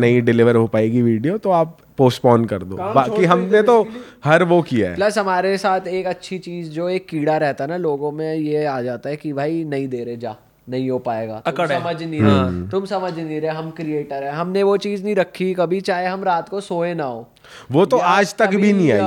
[0.00, 2.76] नहीं डिलीवर हो पाएगी वीडियो तो आप पोस्टपोन कर दो.
[2.76, 3.82] बाकी हमने तो
[4.24, 7.70] हर वो किया है। प्लस हमारे साथ एक अच्छी चीज़ जो एक कीड़ा रहता है
[7.70, 10.34] ना लोगों में ये आ जाता है कि भाई नहीं दे रहे जा।
[10.68, 14.62] नहीं हो पाएगा। तुम समझ नहीं रहे। तुम समझ नहीं रहे हम क्रिएटर है। हमने
[14.62, 17.28] वो चीज़ नहीं रखी कभी चाहे हम रात को सोए ना हो।
[17.72, 19.00] वो तो आज तक भी नहीं आई।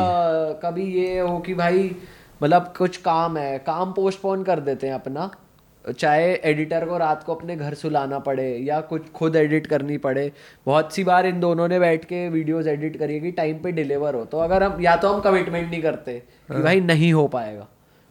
[0.63, 1.95] कभी ये हो कि भाई
[2.43, 5.29] मतलब कुछ काम है काम पोस्टपोन कर देते हैं अपना।
[5.89, 10.31] चाहे एडिटर को रात को अपने घर सुलाना पड़े या कुछ खुद एडिट करनी पड़े
[10.65, 13.71] बहुत सी बार इन दोनों ने बैठ के वीडियोस एडिट करिए है कि टाइम पे
[13.71, 16.19] डिलीवर हो। तो अगर हम या तो हम कमिटमेंट नहीं करते
[16.51, 17.67] कि भाई नहीं हो पाएगा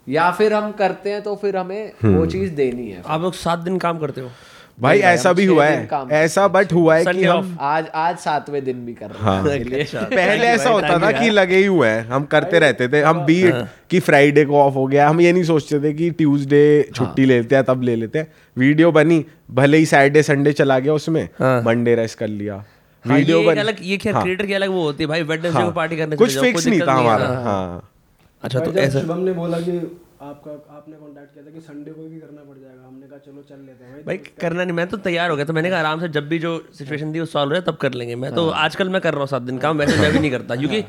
[0.06, 3.58] या फिर हम करते हैं तो फिर हमें वो चीज़ देनी है। आप लोग सात
[3.58, 4.30] दिन काम करते हो?
[4.78, 8.84] भाई ऐसा भी हुआ है। ऐसा बट हुआ है कि हम आज आज सातवें दिन
[8.86, 12.24] भी कर रहे हैं। हाँ पहले ऐसा होता था कि लगे ही हुए हैं हम
[12.24, 13.54] करते रहते थे। हम बीट
[13.90, 17.56] कि फ्राइडे को ऑफ़ हो गया। हम ये नहीं सोचते थे कि ट्यूसडे छुट्टी लेते
[17.56, 21.28] हैं तब ले लेते हैं। वीडियो बनी भले ही सैटरडे संडे चला गया उसमें
[21.66, 25.02] मंडे रेस्ट कर लिया। हाँ, वीडियो बनी अलग ये हाँ, क्रिएटर की अलग वो होती
[25.04, 27.90] है भाई वेडनेसडे हाँ, को पार्टी करने कुछ फिक्स नहीं था हमारा हाँ। हाँ।
[28.42, 29.72] अच्छा तो ऐसा शुभम ने बोला कि
[30.22, 33.42] आपका आपने कांटेक्ट किया था कि संडे को भी करना पड़ जाएगा। हमने कहा चलो
[33.48, 36.00] चल लेते हैं भाई करना नहीं मैं तो तैयार हो गया तो मैंने कहा आराम
[36.00, 38.48] से जब भी जो सिचुएशन थी वो सॉल्व हो जाए तब कर लेंगे। मैं तो
[38.50, 40.84] हाँ। आजकल मैं कर रहा हूँ सात दिन काम वैसे मैं भी नहीं करता। क्योंकि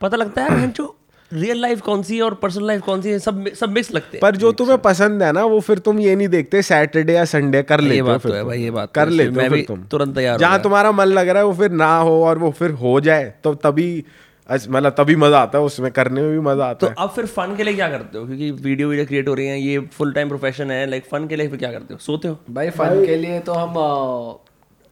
[0.00, 0.94] पता लगता है यार जो
[1.30, 4.16] रियल लाइफ कौन सी है और पर्सनल लाइफ कौन सी है सब सब मिक्स लगते
[4.16, 7.24] हैं। पर जो तुम्हें पसंद है ना वो फिर तुम ये नहीं देखते सैटरडे या
[7.24, 9.46] संडे कर लेते हो बात फिर तो है भाई ये बात तो कर है। लेते
[9.46, 12.38] हो तुम। तुरंत तैयार जहाँ तुम्हारा मन लग रहा है वो फिर ना हो और
[12.38, 14.04] वो फिर हो जाए तो तभी
[14.50, 17.26] मतलब तभी मज़ा आता है उसमें करने में भी मज़ा आता तो है। अब फिर
[17.26, 18.26] फन के लिए क्या करते हो?
[18.26, 21.36] क्योंकि वीडियो वीडियो क्रिएट हो रही है ये फुल टाइम प्रोफेशन है लाइक फन के
[21.36, 21.98] लिए फिर क्या करते हो?
[22.00, 22.38] सोते हो?
[22.50, 23.74] भाई फन के लिए तो हम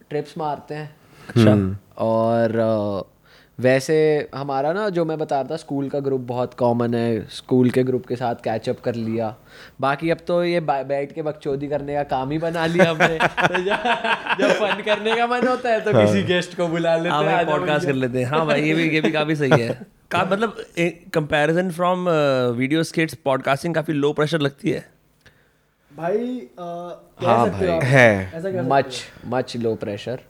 [0.09, 0.95] ट्रिप्स मारते हैं।
[1.29, 1.55] अच्छा।
[2.05, 3.01] और अ,
[3.59, 3.95] वैसे
[4.35, 7.83] हमारा ना जो मैं बता रहा था स्कूल का ग्रुप बहुत कॉमन है स्कूल के
[7.83, 9.33] ग्रुप के साथ कैचअप कर लिया।
[9.81, 13.63] बाकी अब तो ये बैठ के बकचोदी करने का काम ही बना लिया हमने। तो
[14.41, 17.23] जब फन करने का मन होता है तो हाँ। किसी गेस्ट को बुला लेते हाँ
[17.23, 19.69] हैं भाई पॉडकास्ट कर लेते हैं। हाँ भाई ये भी ये भी काफ़ी सही है।
[20.11, 20.55] का मतलब
[21.13, 22.07] comparison from
[22.57, 24.85] video skits podcasting काफ़ी लो प्रेशर लगती है।
[25.91, 30.21] भाई हाँ भाई है। मच मच लो प्रेशर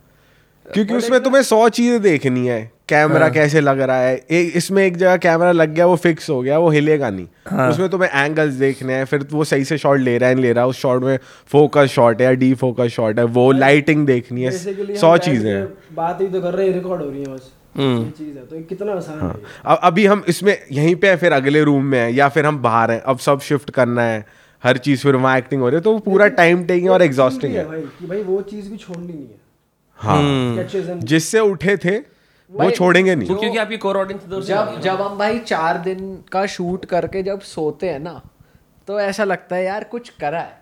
[0.66, 4.14] क्योंकि उसमें तुम्हें सौ चीज़ें देखनी है। कैमरा हाँ। कैसे लग रहा है?
[4.16, 7.68] एक इसमें एक जगह कैमरा लग गया वो फिक्स हो गया वो हिलेगा नहीं। हाँ।
[7.70, 10.64] उसमें तुम्हें एंगल्स देखने हैं फिर वो सही से शॉट ले रहा है ले रहा
[10.64, 11.18] है उस शॉट में
[11.52, 14.50] फोकस शॉट है या डी फोकस शॉट है वो लाइटिंग देखनी है
[14.96, 18.04] सौ चीज़ें हैं। बात ही तो कर रहे हैं रिकॉर्ड हो रही है बस। हम्म।
[18.50, 19.32] तो कितना आसान है।
[19.64, 22.58] अब अभी हम इसमें यहीं पे है फिर अगले रूम में है या फिर हम
[22.62, 24.24] बाहर हैं अब सब शिफ्ट करना है
[24.62, 27.58] हर चीज़ फिर वहाँ एक्टिंग हो रही है तो पूरा टाइम टेकिंग और एग्जॉस्टिंग है
[27.58, 29.46] है। भाई भाई वो चीज़ भी छोड़नी नहीं है।
[29.98, 31.96] हाँ। जिससे उठे थे
[32.50, 36.44] वो छोड़ेंगे नहीं। वो क्योंकि आपकी कोर ऑडियंस जब जब हम भाई चार दिन का
[36.46, 38.20] शूट करके जब सोते हैं ना
[38.88, 40.56] तो ऐसा लगता है यार कुछ करा है।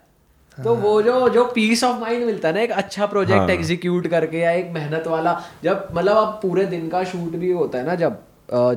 [0.59, 4.07] तो वो जो जो पीस ऑफ़ माइंड मिलता है ना एक अच्छा प्रोजेक्ट हाँ। एग्जीक्यूट
[4.07, 7.87] करके या एक मेहनत वाला जब मतलब अब पूरे दिन का शूट भी होता है
[7.87, 8.19] ना जब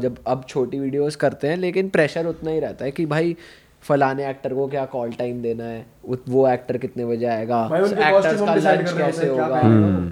[0.01, 3.35] जब अब छोटी वीडियोस करते हैं लेकिन प्रेशर उतना ही रहता है कि भाई
[3.83, 5.85] फलाने एक्टर को क्या कॉल टाइम देना है?
[6.29, 7.61] वो एक्टर कितने बजे आएगा?
[7.67, 9.61] भाई एक्टर्स का लंच कैसे होगा?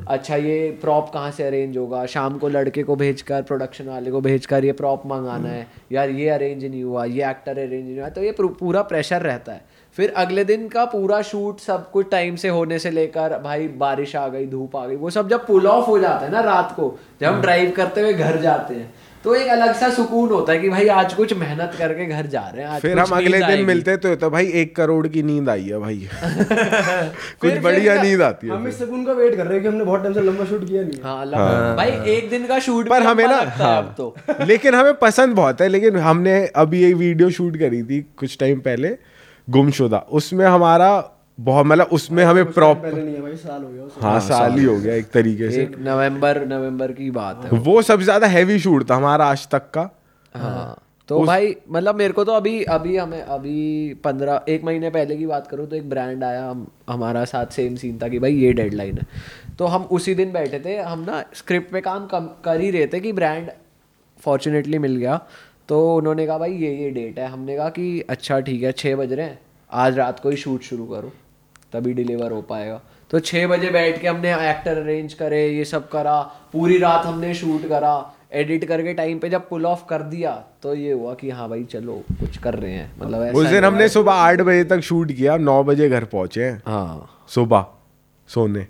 [0.09, 2.05] अच्छा ये प्रॉप कहाँ से अरेंज होगा?
[2.05, 6.29] शाम को लड़के को भेजकर प्रोडक्शन वाले को भेजकर ये प्रॉप मंगाना है। यार ये
[6.29, 9.61] अरेंज नहीं हुआ ये एक्टर अरेंज नहीं हुआ तो ये पूरा प्रेशर रहता है।
[9.97, 14.15] फिर अगले दिन का पूरा शूट सब कुछ टाइम से होने से लेकर भाई बारिश
[14.15, 16.73] आ गई धूप आ गई वो सब जब पुल ऑफ़ हो जाता है ना रात
[16.75, 20.53] को जब हम ड्राइव करते हुए घर जाते हैं तो एक अलग सा सुकून होता
[20.53, 23.39] है कि भाई आज कुछ मेहनत करके घर जा रहे हैं आज फिर हम अगले
[23.41, 26.07] दिन मिलते तो तो भाई एक करोड़ की नींद आई है भाई।
[27.41, 29.83] कुछ बढ़िया नींद आती है हम इस सुकून का वेट कर रहे हैं कि हमने
[29.83, 33.03] बहुत टाइम से लंबा शूट किया नहीं है। हाँ भाई एक दिन का शूट पर
[33.03, 37.57] हमें ना है तो। लेकिन हमें पसंद बहुत है लेकिन हमने अभी एक वीडियो शूट
[37.57, 38.95] करी थी कुछ टाइम पहले
[39.49, 40.89] गुमशुदा। उसमें हमारा
[41.37, 44.57] बहुत मतलब उसमें हमें प्रॉपर पहले नहीं है भाई साल हो गया उसे। हाँ साल
[44.59, 48.27] ही हो गया एक तरीके से। एक नवंबर नवंबर की बात है। वो सबसे ज़्यादा
[48.27, 49.89] हैवी शूट था हमारा आज तक का।
[50.35, 51.27] हाँ तो उस...
[51.27, 55.47] भाई मतलब मेरे को तो अभी अभी हमें अभी पंद्रह एक महीने पहले की बात
[55.47, 58.97] करूँ तो एक ब्रांड आया हम हमारा साथ सेम सीन था कि भाई ये डेडलाइन
[58.97, 59.05] है।
[59.59, 62.87] तो हम उसी दिन बैठे थे हम ना स्क्रिप्ट पे काम कम कर ही रहे
[62.87, 63.49] थे कि ब्रांड
[64.19, 65.19] फॉर्चुनेटली मिल गया।
[65.69, 68.95] तो उन्होंने कहा भाई ये ये डेट है। हमने कहा कि अच्छा ठीक है छः
[68.95, 71.11] बज रहे हैं आज रात को ही शूट शुरू करो।
[71.77, 75.87] तभी डिलीवर हो पाएगा। तो छः बजे बैठ के हमने एक्टर अरेंज करे ये सब
[75.89, 76.19] करा
[76.53, 77.95] पूरी रात हमने शूट करा
[78.33, 80.31] एडिट करके टाइम पे जब पुल ऑफ़ कर दिया
[80.63, 83.87] तो ये हुआ कि हाँ भाई चलो कुछ कर रहे हैं। मतलब उस दिन हमने
[83.89, 87.65] सुबह आठ बजे तक शूट किया नौ बजे घर पहुँचे। हाँ। सुबह
[88.29, 88.65] सोने।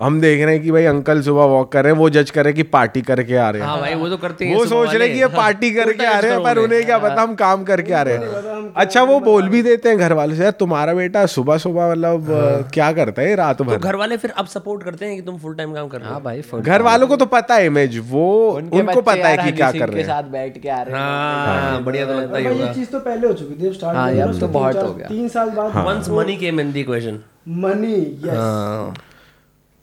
[0.00, 2.44] हम देख रहे हैं कि भाई अंकल सुबह वॉक कर रहे हैं वो जज कर
[2.44, 4.64] रहे हैं कि पार्टी करके आ रहे हैं। हाँ भाई वो तो करते हैं वो
[4.66, 7.22] सोच रहे हैं कि ये पार्टी हाँ, करके आ रहे हैं पर उन्हें क्या पता
[7.22, 10.42] हम काम करके आ रहे हैं। अच्छा वो बोल भी देते हैं घर वालों से
[10.42, 12.26] यार तुम्हारा बेटा सुबह सुबह मतलब
[12.74, 13.76] क्या करता है रात तो भर?
[13.78, 16.14] घर वाले फिर अब सपोर्ट करते हैं कि तुम फुल टाइम काम कर रहे हाँ
[16.14, 19.70] हो। भाई घर वालों को तो पता है इमेज वो उनको पता है कि क्या
[19.72, 22.74] कर रहे हैं। साथ बैठ के आ रहे हैं। हाँ बढ़िया तो लगता ही ये
[22.74, 25.84] चीज़ तो पहले हो चुकी थी स्टार्ट हाँ, तो बहुत हो गया। तीन साल बाद
[25.86, 27.20] once money came in the equation
[27.64, 28.94] money yes हाँ।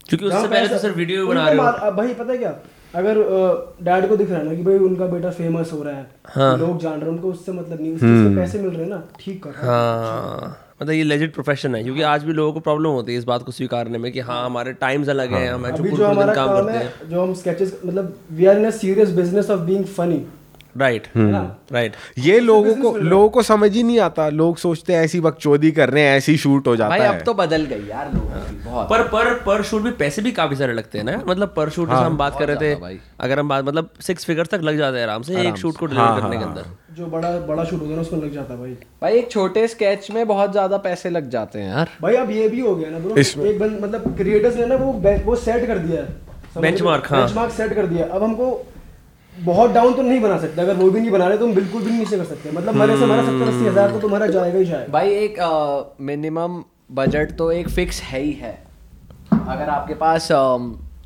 [0.08, 2.54] क्योंकि उससे पहले तो सिर्फ़ वीडियो बना रहे हो। भाई पता है क्या?
[2.94, 3.18] अगर
[3.82, 6.56] डैड को दिख रहा है ना कि भाई उनका बेटा फ़ेमस हो रहा है हाँ।
[6.58, 8.88] लोग जान रहे हैं उनको उससे मतलब नहीं उस चीज़ के पैसे मिल रहे हैं
[8.88, 12.90] ना ठीक कर हाँ। मतलब ये लेजिट प्रोफेशन है क्योंकि आज भी लोगों को प्रॉब्लम
[12.90, 15.90] होती है इस बात को स्वीकारने में कि हाँ हमारे टाइम्स अलग हैं हम अभी
[15.90, 19.10] जो हमारा काम काम करते हैं जो हम स्केचेस मतलब we are in a serious
[19.16, 20.24] business of being funny
[20.74, 21.06] right
[21.72, 25.70] right ये लोगों को लोगों को समझ ही नहीं आता। लोग सोचते हैं ऐसी बकचोदी
[25.72, 29.02] कर रहे हैं ऐसी शूट हो जाता भाई अब तो बदल गई यार लोगों पर
[29.08, 31.20] पर पर शूट भी पैसे भी काफ़ी सारे लगते हैं ना?
[31.26, 34.46] मतलब पर शूट जैसे हम बात कर रहे थे अगर हम बात मतलब सिक्स फिगर
[34.46, 36.64] तक लग जाते हैं आराम से एक शूट को डिलीवर करने के अंदर।
[36.96, 39.66] जो बड़ा बड़ा शूट होता है ना उसमें लग जाता है भाई। भाई एक छोटे
[39.68, 42.90] स्केच में बहुत ज़्यादा पैसे लग जाते हैं यार। भाई अब ये भी हो गया
[42.90, 44.92] ना ब्रो एक बंद मतलब क्रिएटर्स ने ना वो
[45.24, 46.20] वो सेट कर दिया है।
[46.54, 48.46] Benchmark, हाँ। बेंचमार्क सेट कर दिया अब हमको
[49.34, 51.82] बहुत डाउन तो नहीं बना सकते अगर वो भी नहीं बना रहे तो हम बिल्कुल
[51.82, 54.64] भी नीचे कर सकते। मतलब हमारे से हमारा सत्तर अस्सी हज़ार तो तुम्हारा जाएगा ही
[54.64, 58.52] जाएगा। भाई एक मिनिमम बजट तो एक फिक्स है ही है।
[59.32, 60.28] अगर आपके पास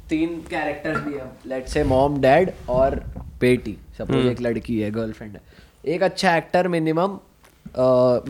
[0.08, 2.94] तीन कैरेक्टर्स भी हैं लेट्स से मॉम डैड और
[3.40, 5.40] बेटी। सपोज़ एक लड़की है गर्लफ्रेंड है।
[5.86, 7.18] एक अच्छा एक्टर मिनिमम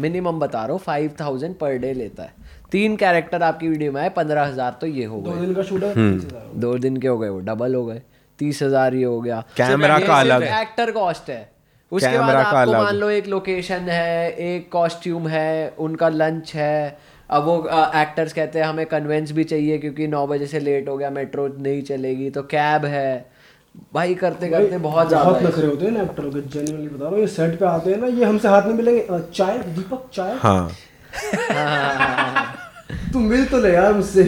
[0.01, 2.33] मिनिमम बता रहा हूँ फाइव थाउज़ेंड पर डे लेता है।
[2.71, 5.63] तीन कैरेक्टर आपकी वीडियो में आए पंद्रह हज़ार तो ये हो गए। दो दिन का
[5.63, 8.03] शूट है दो दिन के हो गए वो डबल हो गए।
[8.39, 11.49] तीस हज़ार ये हो गया। कैमरा का अलग एक्टर कॉस्ट है।
[11.93, 16.99] उसके बाद आपको मान लो एक लोकेशन है एक कॉस्ट्यूम है उनका लंच है।
[17.31, 17.57] अब वो
[17.97, 21.47] एक्टर्स कहते हैं हमें कन्वेंस भी चाहिए क्योंकि नौ बजे से लेट हो गया मेट्रो
[21.49, 23.37] नहीं चलेगी तो कैब है।
[23.95, 27.11] भाई करते करते बहुत ज़्यादा बहुत नखरे होते हैं ना एक्टरों के जेन्युइनली बता रहा
[27.11, 30.35] हूँ ये सेट पे आते हैं ना ये हमसे हाथ में मिलेंगे। चाय दीपक चाय?
[30.39, 30.71] हाँ।
[33.13, 34.25] तू मिल तो ले यार मुझसे।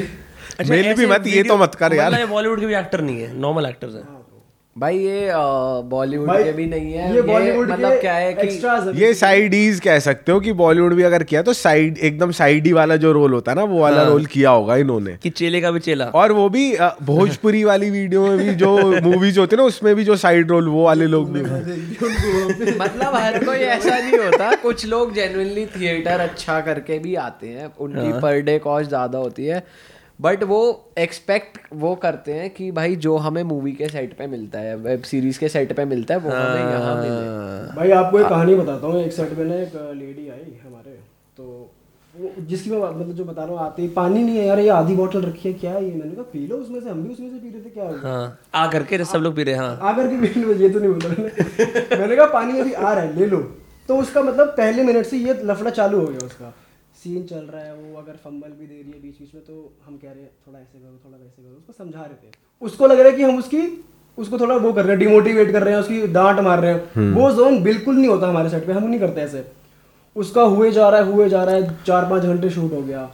[0.70, 3.20] मेल भी मत, ये तो मत कर यार। मतलब ये बॉलीवुड के भी एक्टर नहीं
[3.20, 4.06] है नॉर्मल एक्टर्स हैं।
[4.76, 5.30] भाई ये
[5.84, 10.32] बॉलीवुड के भी नहीं है ये बॉलीवुड मतलब क्या है कि ये साइडीज कह सकते
[10.32, 13.56] हो कि बॉलीवुड भी अगर किया तो साइड एकदम साइडी वाला जो रोल होता है
[13.56, 16.48] ना वो वाला हाँ। रोल किया होगा इन्होंने। कि चेले का भी चेला। और वो
[16.48, 16.62] भी
[17.02, 18.76] भोजपुरी वाली वीडियो में भी जो
[19.08, 23.44] मूवीज़ होती है ना उसमें भी जो साइड रोल वो वाले लोग भी मतलब हर
[23.44, 28.40] कोई ऐसा नहीं होता कुछ लोग जेनुइनली थिएटर अच्छा करके भी आते हैं उनकी पर
[28.42, 29.62] डे कॉस्ट ज़्यादा होती है।
[30.20, 30.58] बट वो
[30.98, 35.02] एक्सपेक्ट वो करते हैं कि भाई जो हमें मूवी के सेट पे मिलता है वेब
[35.02, 38.86] सीरीज़ के सेट पे मिलता है वो हमें यहाँ मिले। भाई आपको एक कहानी बताता
[38.86, 40.98] हूँ। एक सेट पे ना एक लेडी आई हमारे।
[41.36, 41.44] तो
[42.14, 44.94] वो जिसकी मैं मतलब जो बता रहा हूँ आते पानी नहीं है यार ये आधी
[44.96, 45.90] बोतल रखी है क्या ये?
[45.92, 48.38] मैंने कहा पी लो उसमें से हम भी उसमें से पी रहे थे क्या हाँ?
[48.54, 50.90] आ करके सब लोग पी रहे हैं हाँ। आकर के पी लो ये तो नहीं
[50.90, 53.38] बोला मैंने। मैंने कहा पानी अभी आ रहा है ले लो।
[53.88, 56.54] तो उसका मतलब पहले मिनट से ये लफड़ा चालू हो गया उसका।
[57.08, 59.54] सीन चल रहा है वो अगर फंबल भी दे रही है बीच बीच में तो
[59.84, 62.86] हम कह रहे हैं थोड़ा ऐसे करो थोड़ा वैसे करो। उसको समझा रहे थे। उसको
[62.86, 63.60] लग रहा है कि हम उसकी
[64.18, 67.12] उसको थोड़ा वो कर रहे हैं डिमोटिवेट कर रहे हैं उसकी डांट मार रहे हैं।
[67.14, 69.44] वो जोन बिल्कुल नहीं होता हमारे सेट पे हम नहीं करते ऐसे।
[70.16, 73.04] उसका हुए जा रहा है हुए जा रहा है चार पाँच घंटे शूट हो गया।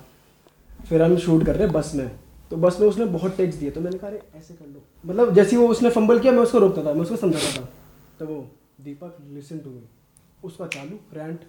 [0.89, 2.09] फिर हम शूट कर रहे हैं बस में।
[2.51, 5.57] तो बस में उसने बहुत टेक्स्ट दिए तो मैंने कहा ऐसे कर लो। मतलब जैसे
[5.57, 7.69] वो उसने फंबल किया मैं उसको रोकता था मैं उसको समझाता था।
[8.19, 8.45] तो वो
[8.81, 9.83] दीपक लिसन टू मी
[10.45, 11.41] उसका चालू रैंट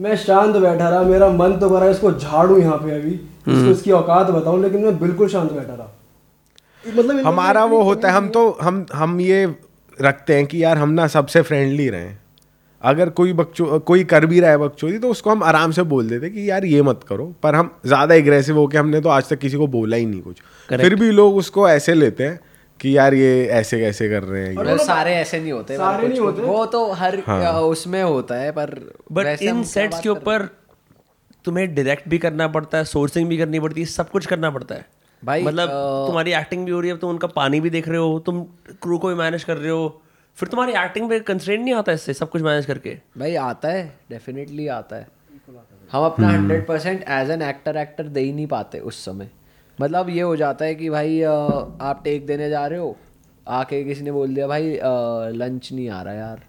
[0.00, 3.90] मैं शांत बैठा रहा मेरा मन तो करा इसको झाड़ू यहाँ पे अभी। इसको इसकी
[3.92, 5.88] औकात बताऊँ लेकिन मैं बिल्कुल शांत बैठा रहा।
[6.84, 9.44] मतलब हमारा वो होता है हम तो हम हम ये
[9.98, 12.16] रखते हैं कि यार हम ना सबसे फ्रेंडली रहें।
[12.82, 16.08] अगर कोई बच्चों कोई कर भी रहा है बकचोदी तो उसको हम आराम से बोल
[16.08, 19.38] देते कि यार ये मत करो। पर हम ज़्यादा एग्रेसिव होके हमने तो आज तक
[19.38, 20.82] किसी को बोला ही नहीं कुछ। Correct.
[20.82, 22.38] फिर भी लोग उसको ऐसे लेते हैं
[22.80, 26.08] कि यार ये ऐसे कैसे कर रहे हैं ये। मतलब सारे ऐसे नहीं होते सारे
[26.08, 28.70] नहीं होते। वो तो हर अ, उसमें होता है पर
[29.12, 30.16] बट इन सेट्स के हैं?
[30.16, 30.48] ऊपर
[31.44, 34.74] तुम्हें डायरेक्ट भी करना पड़ता है सोर्सिंग भी करनी पड़ती है सब कुछ करना पड़ता
[34.74, 34.86] है
[35.22, 37.98] भाई, मतलब अ, तुम्हारी एक्टिंग भी हो रही है तुम उनका पानी भी देख रहे
[37.98, 38.42] हो तुम
[38.82, 40.00] क्रू को भी मैनेज कर रहे हो
[40.38, 43.82] फिर तुम्हारी एक्टिंग पे कंस्ट्रेंट नहीं आता इससे सब कुछ मैनेज करके भाई आता है
[44.10, 45.06] डेफिनेटली आता है
[45.92, 49.28] हम अपना hundred percent as an actor actor दे ही नहीं पाते उस समय
[49.80, 52.96] मतलब ये हो जाता है कि भाई आप टेक देने जा रहे हो
[53.46, 54.78] आके किसी ने बोल दिया भाई
[55.36, 56.42] लंच नहीं आ रहा यार।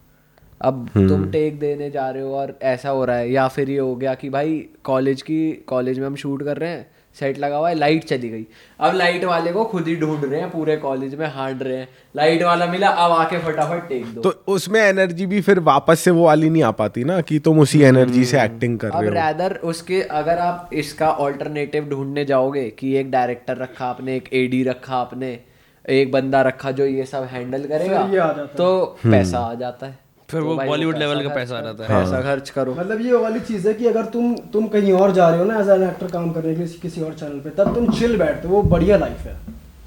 [0.62, 3.78] अब तुम टेक देने जा रहे हो और ऐसा हो रहा है। या फिर ये
[3.80, 7.58] हो गया कि भाई कॉलेज की कॉलेज में हम शूट कर रहे हैं सेट लगा
[7.58, 8.46] हुआ है लाइट चली गई।
[8.80, 11.88] अब लाइट वाले को खुद ही ढूंढ रहे हैं पूरे कॉलेज में हांड रहे हैं।
[12.16, 16.12] लाइट वाला मिला अब आके फटाफट टेक दो। तो उसमें एनर्जी भी फिर वापस से
[16.12, 19.10] वो वाली नहीं आ पाती ना कि तुम उसी एनर्जी से एक्टिंग कर अब रहे
[19.10, 24.30] हो। रैदर उसके अगर आप इसका ऑल्टरनेटिव ढूँढने जाओगे कि एक डायरेक्टर रखा आपने एक
[24.34, 25.40] एडी रखा आपने
[25.86, 29.40] एक बंदा रखा जो ये सब हैंडल करेगा फिर ये आ जाता है। तो पैसा
[29.40, 30.00] आ जाता है।
[30.32, 33.14] फिर तो वो बॉलीवुड लेवल का पैसा आ रहा था पैसा खर्च करो। मतलब ये
[33.18, 35.84] वाली चीज़ है कि अगर तुम तुम कहीं और जा रहे हो ना एज एन
[35.84, 38.62] एक्टर काम करने के लिए किसी और चैनल पे तब तुम चिल बैठते हो वो
[38.72, 39.36] बढ़िया लाइफ है।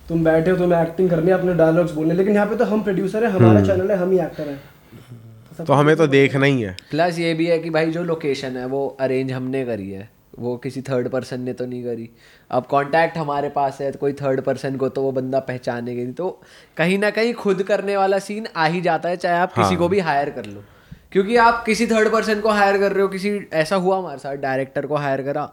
[0.08, 2.82] तुम बैठे हो तुम्हें एक्टिंग करनी है अपने डायलॉग्स बोलने लेकिन यहाँ पे तो हम
[2.82, 6.76] प्रोड्यूसर है हमारा चैनल है हम ही एक्टर हैं। तो हमें तो देखना ही है।
[6.90, 10.56] प्लस ये भी है कि भाई जो लोकेशन है वो अरेंज हमने करी है। वो
[10.56, 12.08] किसी थर्ड पर्सन ने तो नहीं करी।
[12.50, 16.12] अब कांटेक्ट हमारे पास है तो कोई थर्ड पर्सन को तो वो बंदा पहचानेगा नहीं।
[16.12, 16.28] तो
[16.76, 19.64] कहीं ना कहीं खुद करने वाला सीन आ ही जाता है चाहे आप हाँ.
[19.64, 20.64] किसी को भी हायर कर लो।
[21.12, 24.36] क्योंकि आप किसी थर्ड पर्सन को हायर कर रहे हो किसी ऐसा हुआ हमारे साथ
[24.36, 25.44] डायरेक्टर को हायर करा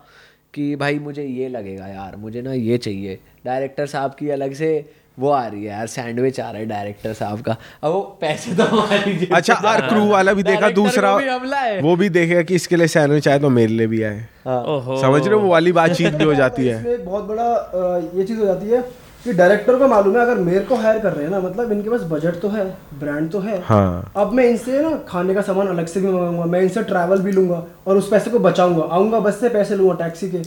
[0.54, 4.72] कि भाई मुझे ये लगेगा यार मुझे ना ये चाहिए। डायरेक्टर साहब की अलग से
[5.18, 8.54] वो आ रही है यार सैंडविच आ रहा है डायरेक्टर साहब का। अब वो पैसे
[8.56, 12.56] तो हमारी अच्छा और क्रू वाला भी देखा दूसरा भी है। वो भी देखेगा कि
[12.56, 15.40] इसके लिए सैंडविच आए तो मेरे लिए भी आए। समझ रहे हो?
[15.40, 18.82] वो वाली बातचीत भी हो जाती है। बहुत बड़ा ये चीज़ हो जाती है
[19.24, 21.90] कि डायरेक्टर को मालूम है अगर मेरे को हायर कर रहे हैं ना मतलब इनके
[21.90, 22.66] पास बजट तो है
[23.00, 26.46] ब्रांड तो है। हाँ। अब मैं इनसे ना खाने का सामान अलग से भी मंगाऊँगा
[26.46, 29.94] मैं इनसे ट्रैवल भी लूँगा और उस पैसे को बचाऊँगा। आऊँगा बस से पैसे लूँगा
[30.04, 30.42] टैक्सी के।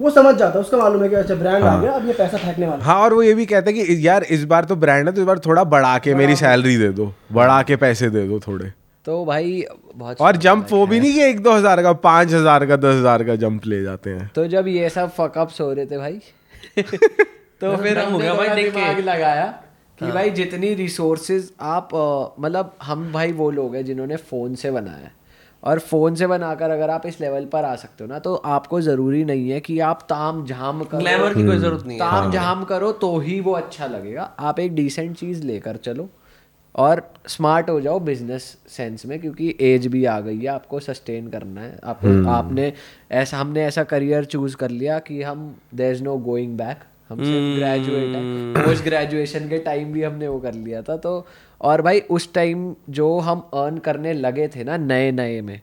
[0.00, 2.12] वो समझ जाता है उसका मालूम है कि अच्छा ब्रांड हाँ। आ गया अब ये
[2.14, 4.76] पैसा फेंकने वाला हाँ। और वो ये भी कहते हैं कि यार इस बार तो
[4.76, 8.10] ब्रांड है तो इस बार थोड़ा बढ़ा के मेरी सैलरी दे दो बढ़ा के पैसे
[8.10, 8.72] दे दो थोड़े।
[9.06, 12.66] तो भाई बहुत और जंप वो भी नहीं कि एक दो हज़ार का पाँच हज़ार
[12.66, 15.86] का दस हज़ार का जंप ले जाते हैं। तो जब ये सब फकअप्स हो रहे
[15.86, 16.20] थे भाई
[17.60, 19.46] तो फिर हो गया भाई थोड़ा देख के। दिमाग लगाया
[19.98, 21.88] कि भाई जितनी रिसोर्सेज आप
[22.40, 25.12] मतलब हम भाई वो लोग हैं जिन्होंने फ़ोन से बनाया है।
[25.64, 28.80] और फ़ोन से बनाकर अगर आप इस लेवल पर आ सकते हो ना तो आपको
[28.80, 32.64] ज़रूरी नहीं है कि आप ताम झाम करो। ग्लैमर की कोई ज़रूरत नहीं ताम झाम
[32.64, 36.08] करो तो ही वो अच्छा लगेगा। आप एक डिसेंट चीज़ लेकर चलो
[36.74, 41.28] और स्मार्ट हो जाओ बिज़नेस सेंस में क्योंकि एज भी आ गई है आपको सस्टेन
[41.30, 42.72] करना है। आपको आपने
[43.12, 47.18] ऐसा हमने ऐसा करियर चूज़ कर लिया कि हम there is no going back हम
[47.18, 51.18] ग्रेजुएट है। पोस्ट ग्रेजुएशन के टाइम भी हमने वो कर लिया था तो
[51.64, 55.60] और भाई उस टाइम जो हम अर्न करने लगे थे ना नए नए में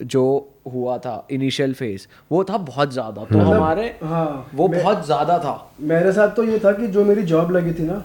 [0.00, 0.24] जो
[0.72, 5.54] हुआ था इनिशियल फ़ेज़ वो था बहुत ज़्यादा। तो हमारे हाँ वो बहुत ज़्यादा था।
[5.82, 8.02] मेरे साथ तो ये था कि जो मेरी जॉब लगी थी ना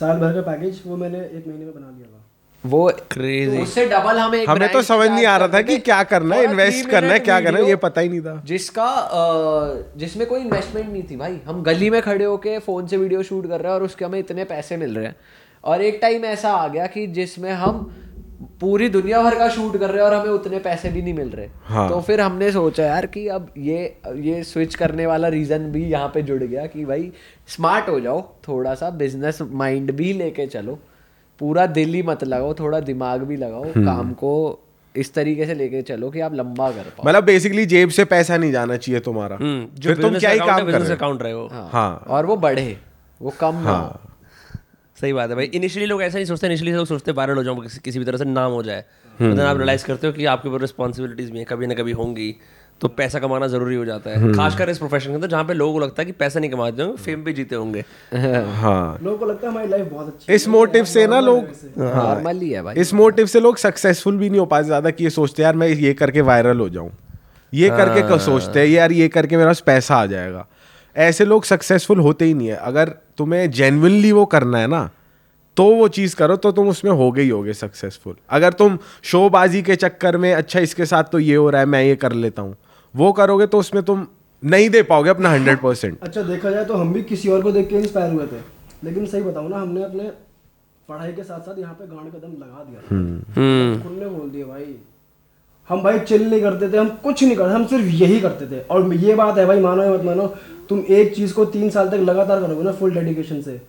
[0.00, 2.22] साल भर का पैकेज वो मैंने एक महीने में बना लिया था।
[2.64, 6.02] वो क्रेजी उससे डबल हमें एक हमें तो समझ नहीं आ रहा था कि क्या
[6.04, 8.88] करना है इन्वेस्ट करना है क्या करना है ये पता ही नहीं था। जिसका
[9.96, 13.48] जिसमें कोई इन्वेस्टमेंट नहीं थी भाई। हम गली में खड़े होके फ़ोन से वीडियो शूट
[13.48, 15.16] कर रहे हैं और उसके हमें इतने पैसे मिल रहे हैं।
[15.66, 17.96] और एक टाइम ऐसा आ गया कि जिसमें हम
[18.60, 21.28] पूरी दुनिया भर का शूट कर रहे हैं और हमें उतने पैसे भी नहीं मिल
[21.28, 25.58] रहे। हाँ। तो फिर हमने सोचा यार कि अब ये ये स्विच करने वाला रीजन
[25.58, 27.12] भी यहाँ पे जुड़ गया कि भाई
[27.48, 30.78] स्मार्ट हो जाओ थोड़ा सा बिज़नेस माइंड भी लेके चलो।
[31.40, 34.62] पूरा दिल ही मत लगाओ थोड़ा दिमाग भी लगाओ काम को
[34.96, 38.36] इस तरीके से लेके चलो कि आप लंबा कर पाओ। मतलब बेसिकली जेब से पैसा
[38.36, 40.80] नहीं जाना चाहिए तुम्हारा। हम्म, जो फिर तुम क्या ही काम कर
[41.20, 42.76] रहे हो। हो। हाँ। और वो बढ़े
[43.22, 44.05] वो कम ना हो।
[44.96, 47.62] सही बात है भाई। इनिशियली लोग ऐसा नहीं सोचते इनिशियली लोग सोचते वायरल हो जाऊँ
[47.62, 48.84] किसी, किसी भी तरह से नाम हो जाए।
[49.20, 52.34] लेकिन आप रियलाइज़ करते हो कि आपके ऊपर रिस्पॉन्सिबिलिटीज भी हैं कभी ना कभी होंगी
[52.80, 55.72] तो पैसा कमाना ज़रूरी हो जाता है। खासकर इस प्रोफेशन के अंदर जहाँ पे लोगों
[55.72, 59.26] को लगता है कि पैसा नहीं कमाते होंगे फेम पे जीते होंगे। हाँ। लोगों को
[59.26, 61.46] लगता है हमारी लाइफ बहुत अच्छी इस मोटिव से ना लोग
[61.78, 65.04] नॉर्मल ही। है भाई। इस मोटिव से लोग सक्सेसफुल भी नहीं हो पाते ज़्यादा कि
[65.04, 66.90] ये सोचते यार मैं ये करके वायरल हो जाऊँ।
[67.52, 70.46] ये करके सोचते हैं यार ये करके मेरे पास पैसा आ जाएगा।
[70.96, 74.88] ऐसे लोग सक्सेसफुल होते ही नहीं है। अगर तुम्हें जेनविनली वो करना है ना
[75.56, 79.62] तो वो चीज़ करो तो तुम उसमें हो गए ही होगे सक्सेसफुल अगर तुम शोबाजी
[79.62, 82.42] के चक्कर में अच्छा इसके साथ तो ये हो रहा है मैं ये कर लेता
[82.42, 82.56] हूँ।
[82.94, 84.06] वो करोगे तो उसमें तुम
[84.42, 87.52] नहीं दे पाओगे अपना हंड्रेड परसेंट अच्छा देखा जाए तो हम भी किसी और को
[87.52, 88.40] देख के इंस्पायर हुए थे।
[88.84, 90.10] लेकिन सही बताऊँ ना हमने अपने
[90.88, 94.46] पढ़ाई के साथ साथ यहाँ पे गांड कदम लगा दिया। हम्म। खुद ने बोल दिया
[94.46, 94.74] भाई
[95.68, 98.60] हम भाई चिल नहीं करते थे हम कुछ नहीं करते हम सिर्फ़ यही करते थे।
[98.60, 100.26] और ये बात है भाई मानो या मत मानो
[100.68, 103.60] तुम एक चीज़ को तीन साल तक लगातार करोगे ना फुल डेडिकेशन से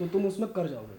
[0.00, 0.98] तो तुम उसमें कर जाओगे।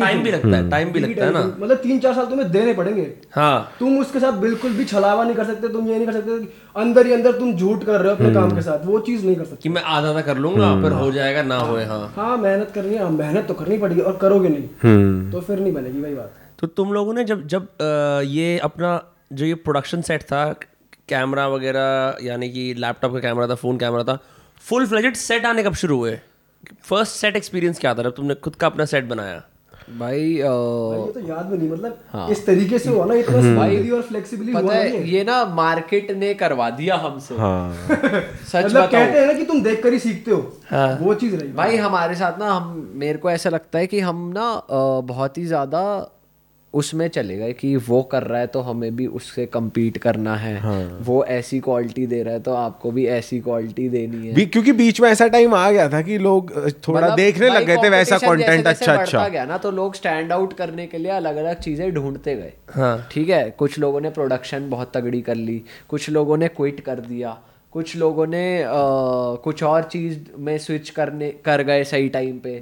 [0.00, 2.72] टाइम भी लगता है टाइम भी लगता है ना। मतलब तीन चार साल तुम्हें देने
[2.74, 6.12] पड़ेंगे। हाँ। तुम उसके साथ बिल्कुल भी छलावा नहीं कर सकते तुम ये नहीं कर
[6.12, 9.26] सकते अंदर ही अंदर तुम झूठ कर रहे हो अपने काम के साथ वो चीज़
[9.26, 12.00] नहीं कर सकते। कि मैं आधा आधा कर लूँगा फिर हो जाएगा ना होए हाँ।
[12.16, 15.72] हाँ मेहनत करनी है हाँ, मेहनत तो करनी पड़ेगी और करोगे नहीं तो फिर नहीं
[15.72, 17.68] बनेगी वही बात। तो तुम लोगों ने जब जब
[18.28, 19.00] ये अपना
[19.32, 20.44] जो ये प्रोडक्शन सेट था
[21.08, 24.18] कैमरा वगैरह यानी कि लैपटॉप का कैमरा था फ़ोन कैमरा था
[24.66, 26.18] फुल फ्लेजेड सेट आने कब शुरू हुए?
[26.84, 28.02] फ़र्स्ट सेट एक्सपीरियंस क्या था?
[28.02, 29.42] जब तुमने खुद का अपना सेट बनाया।
[29.98, 33.14] भाई अ, भाई ये तो याद में नहीं मतलब हाँ। इस तरीके से हुआ ना
[33.14, 37.72] इतना स्माइली और फ्लेक्सिबली हुआ है ये ये ना मार्केट ने करवा दिया हमसे। हाँ।
[37.88, 40.40] सच मतलब बताओ कहते हैं ना कि तुम देख कर ही सीखते हो।
[40.70, 44.00] हाँ। वो चीज़ रही। भाई हमारे साथ ना हम मेरे को ऐसा लगता है कि
[44.00, 44.50] हम ना
[45.04, 45.84] बहुत ही ज़्यादा
[46.76, 50.56] उसमें चले गए कि वो कर रहा है तो हमें भी उससे कम्पीट करना है।
[50.60, 54.46] हाँ। वो ऐसी क्वालिटी दे रहा है तो आपको भी ऐसी क्वालिटी देनी है। भी
[54.46, 56.50] क्योंकि बीच में ऐसा टाइम आ गया था कि लोग
[56.88, 60.32] थोड़ा मतलब देखने लग गए थे वैसा कंटेंट अच्छा अच्छा गया ना तो लोग स्टैंड
[60.32, 63.50] आउट करने के लिए अलग अलग चीज़ें ढूंढते गए। हाँ। ठीक है?
[63.58, 67.36] कुछ लोगों ने प्रोडक्शन बहुत तगड़ी कर ली कुछ लोगों ने क्विट कर दिया
[67.72, 68.68] कुछ लोगों ने अ,
[69.44, 72.54] कुछ और चीज़ में स्विच करने कर गए सही टाइम पे।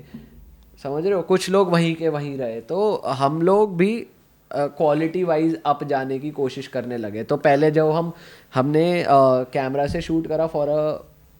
[0.84, 1.22] समझ रहे हो?
[1.22, 4.06] कुछ लोग वहीं के वहीं रहे तो हम लोग भी
[4.50, 8.12] क्वालिटी वाइज अप जाने की कोशिश करने लगे। तो पहले जब हम,
[8.54, 10.80] हमने कैमरा से शूट करा for a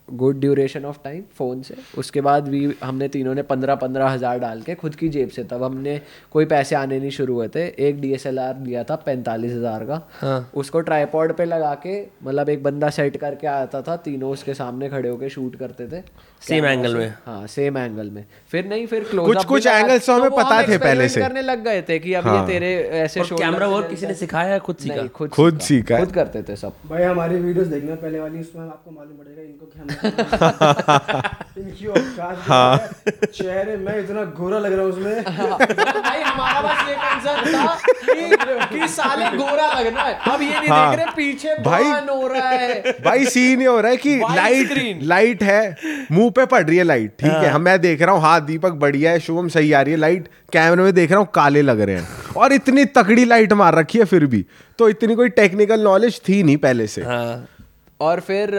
[0.08, 4.38] good duration of time phone से उसके बाद भी हमने तीनों ने पंद्रह पंद्रह हज़ार
[4.38, 6.00] डाल के खुद की जेब से तब हमने
[6.30, 9.52] कोई पैसे आने नहीं शुरू हुए थे एक डी एस एल आर लिया था पैंतालीस
[9.52, 13.96] हज़ार का हाँ। उसको ट्राईपॉड पे लगा के मतलब एक बंदा सेट करके आता था
[13.96, 16.02] तीनों उसके सामने खड़े होके शूट करते थे
[16.42, 19.66] Same कैमरा angle से। में। हाँ सेम एंगल में फिर नहीं फिर क्लोज कुछ- कुछ
[20.06, 22.74] तो हमें पता थे पहले से। करने लग गए थे कि अब हाँ। ये तेरे
[23.00, 26.56] ऐसे shoulder कैमरा वर्क किसी ने सिखाया खुद सीखा खुद खुद सीखा खुद करते थे
[26.56, 29.93] सब भाई हमारी वीडियोस देखना पहले वाली उसमें आपको मालूम पड़ेगा इनको क्या
[31.54, 32.76] इनकी औकात हाँ।
[33.34, 38.78] चेहरे में इतना गोरा लग रहा हूँ उसमें भाई हमारा बस ये कंसर्न था कि,
[38.78, 42.48] कि साले गोरा लगना है अब ये नहीं हाँ। देख रहे पीछे भाई- हो रहा
[42.48, 45.76] है भाई सीन ये हो रहा है कि लाइट लाइट है।
[46.12, 47.48] मुँह पे पड़ रही है लाइट ठीक है?
[47.48, 50.28] हम मैं देख रहा हूँ हाँ दीपक बढ़िया है शुभम सही आ रही है लाइट
[50.52, 53.98] कैमरे में देख रहा हूँ काले लग रहे हैं। और इतनी तकड़ी लाइट मार रखी
[53.98, 54.44] है फिर भी।
[54.78, 57.46] तो इतनी कोई टेक्निकल नॉलेज थी नहीं पहले से। हाँ।
[58.04, 58.54] और फिर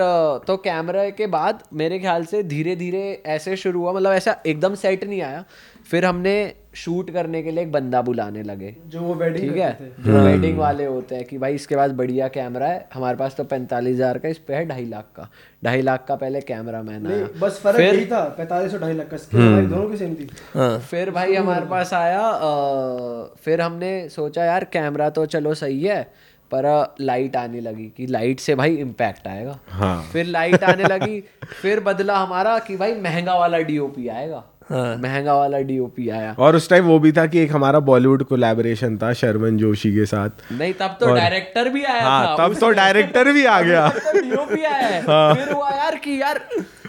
[0.47, 4.75] तो कैमरा के बाद मेरे ख्याल से धीरे धीरे ऐसे शुरू हुआ मतलब ऐसा एकदम
[4.75, 5.43] सेट नहीं आया।
[5.89, 9.91] फिर हमने शूट करने के लिए एक बंदा बुलाने लगे। जो वो वेडिंग ठीक है?
[9.99, 13.43] जो वेडिंग वाले होते हैं कि भाई इसके पास बढ़िया कैमरा है हमारे पास तो
[13.43, 15.29] पैंतालीस हज़ार का इस पे है ढाई लाख का।
[15.63, 19.09] ढाई लाख का पहले कैमरा मैन आया। बस फ़र्क यही था पैंतालीस और ढाई लाख
[19.09, 23.97] का स्किल दोनों की सेम थी। हाँ। फिर भाई हमारे पास आया अ, फिर हमने
[24.09, 26.01] सोचा यार कैमरा तो चलो सही है
[26.53, 31.23] पर लाइट आने लगी कि लाइट से भाई इम्पैक्ट आएगा। हाँ। फिर लाइट आने लगी
[31.61, 34.95] फिर बदला हमारा कि भाई महँगा वाला डीओपी आएगा। हाँ.
[34.97, 38.97] महँगा वाला डीओपी आया। और उस टाइम वो भी था कि एक हमारा बॉलीवुड कोलैबोरेशन
[38.97, 41.15] था शर्मन जोशी के साथ। नहीं तब तो और...
[41.15, 45.01] डायरेक्टर भी आया हाँ था। तब तो डायरेक्टर भी आ गया। डीओपी आया है।
[45.35, 46.41] फिर हुआ यार कि यार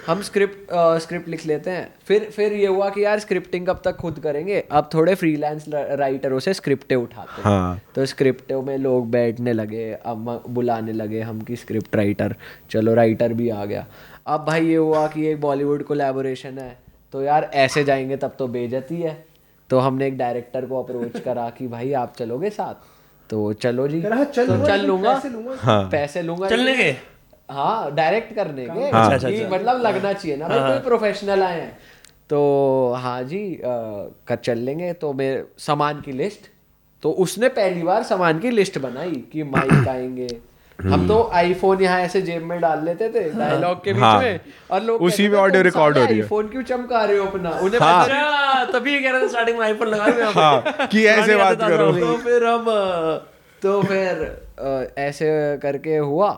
[0.06, 0.56] हम स्क्रिप्ट
[1.02, 4.64] स्क्रिप्ट लिख लेते हैं। फिर फिर ये हुआ कि यार स्क्रिप्टिंग कब तक खुद करेंगे।
[4.70, 9.92] अब थोड़े फ्रीलांस राइटरों से स्क्रिप्टें उठाते हैं। हाँ। तो स्क्रिप्टों में लोग बैठने लगे
[9.92, 12.36] अब बुलाने लगे हम की स्क्रिप्ट राइटर
[12.70, 13.86] चलो राइटर भी आ गया।
[14.26, 16.78] अब भाई ये हुआ कि एक बॉलीवुड कोलैबोरेशन है।
[17.12, 19.26] तो यार ऐसे जाएँगे तब तो बेजती है।
[19.70, 22.74] तो हमने एक डायरेक्टर को अप्रोच करा कि भाई आप चलोगे साथ?
[23.30, 26.96] तो चलो जी। "चल तो लूँगा, चल लूँगा। पैसे लूँगा।" पैसे लूँगा। चलने?
[27.48, 31.60] हाँ डायरेक्ट करने के। अच्छा, अच्छा, अच्छा। मतलब लगना चाहिए ना भाई कोई प्रोफेशनल आए।
[31.60, 31.78] हैं
[32.30, 32.38] तो
[32.98, 36.50] हाँ जी कर चल लेंगे। तो मेरे सामान की लिस्ट
[37.02, 40.28] तो उसने पहली बार सामान की लिस्ट बनाई कि माइक आएँगे।
[40.78, 44.40] हम तो आईफोन यहाँ ऐसे जेब में डाल लेते थे डायलॉग के बीच हाँ। में
[44.70, 47.04] और लोग उसी में थे, audio "तुम record साले हो रही है।" आईफोन क्यों चमका
[47.04, 47.50] रहे हो अपना?
[47.50, 51.06] उन्हें हाँ। पता अच्छा तभी कह रहे थे स्टार्टिंग में आईफोन लगा रहे हाँ कि
[51.14, 52.64] ऐसे बात करो। तो फिर हम
[53.62, 55.30] तो फिर ऐसे
[55.62, 56.30] करके हुआ।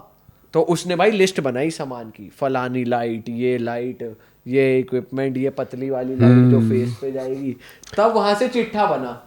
[0.55, 4.03] तो उसने भाई लिस्ट बनाई सामान की। फलानी लाइट ये लाइट
[4.47, 7.57] ये इक्विपमेंट ये पतली वाली लाइट जो फेस पे जाएगी।
[7.97, 9.23] तब वहाँ से चिट्ठा बना।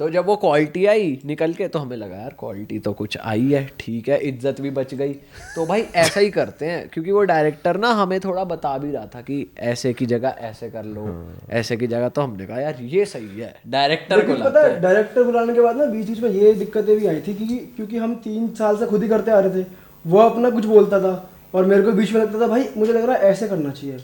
[0.00, 3.50] तो जब वो क्वालिटी आई निकल के तो हमें लगा यार क्वालिटी तो कुछ आई
[3.52, 5.12] है ठीक है इज़्ज़त भी बच गई।
[5.54, 9.06] तो भाई ऐसा ही करते हैं क्योंकि वो डायरेक्टर ना हमें थोड़ा बता भी रहा
[9.06, 11.06] था कि ऐसे की जगह ऐसे कर लो
[11.50, 14.72] ऐसे की जगह। तो हमने कहा यार ये सही है डायरेक्टर को लगता पता है।
[14.72, 17.58] है डायरेक्टर बुलाने के बाद ना बीच बीच में ये दिक्कतें भी आई थी क्योंकि
[17.76, 19.66] क्योंकि हम तीन साल से खुद ही करते आ रहे थे।
[20.04, 21.12] वो अपना कुछ बोलता था
[21.54, 23.98] और मेरे को बीच में लगता था भाई मुझे लग रहा है ऐसे करना चाहिए।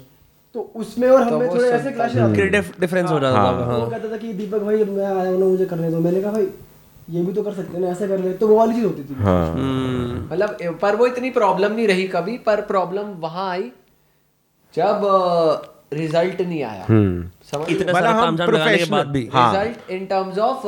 [0.55, 4.16] तो उसमें और हमें थोड़े ऐसे क्लैश। क्रिएटिव डिफरेंस हो जाता था वो कहता था
[4.16, 6.47] कि दीपक भाई मैं आया हूँ ना मुझे करने दो। मैंने कहा भाई
[7.11, 9.03] ये भी तो कर सकते हैं ना ऐसा कर ले तो वो वाली चीज़ होती
[9.05, 9.55] थी। हाँ।
[10.32, 13.70] मतलब ए- पर वो इतनी प्रॉब्लम नहीं रही कभी पर प्रॉब्लम वहाँ आई
[14.74, 15.03] जब
[15.92, 17.68] रिज़ल्ट नहीं आया। समझ?
[17.70, 20.66] इतना मतलब सारा हम तामझाम लगाने के बाद भी। हाँ। Result in terms of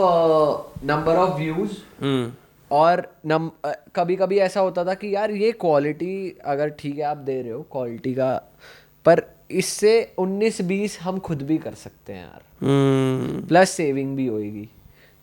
[0.87, 1.73] number of views
[2.05, 2.31] हम्म।
[2.71, 3.51] और नम
[3.97, 7.53] कभी कभी ऐसा होता था कि यार ये क्वालिटी अगर ठीक है आप दे रहे
[7.53, 8.35] हो क्वालिटी का
[9.07, 14.27] पर इससे 19 20 हम खुद भी कर सकते हैं यार। हम्म। प्लस सेविंग भी
[14.27, 14.69] होएगी।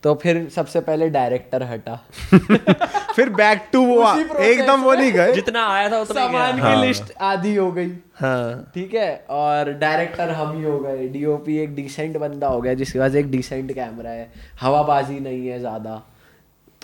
[0.03, 1.95] तो फिर सबसे पहले डायरेक्टर हटा।
[3.15, 4.01] फिर बैक टू वो
[4.41, 7.91] एकदम वो नहीं गए। जितना आया था उतना ही। सामान की लिस्ट आधी हो गई।
[8.15, 12.73] हाँ। ठीक है और डायरेक्टर हम ही हो गए। डीओपी एक डिसेंट बंदा हो गया
[12.73, 14.31] जिसके पास एक डिसेंट कैमरा है।
[14.61, 16.01] हवाबाजी नहीं है ज़्यादा।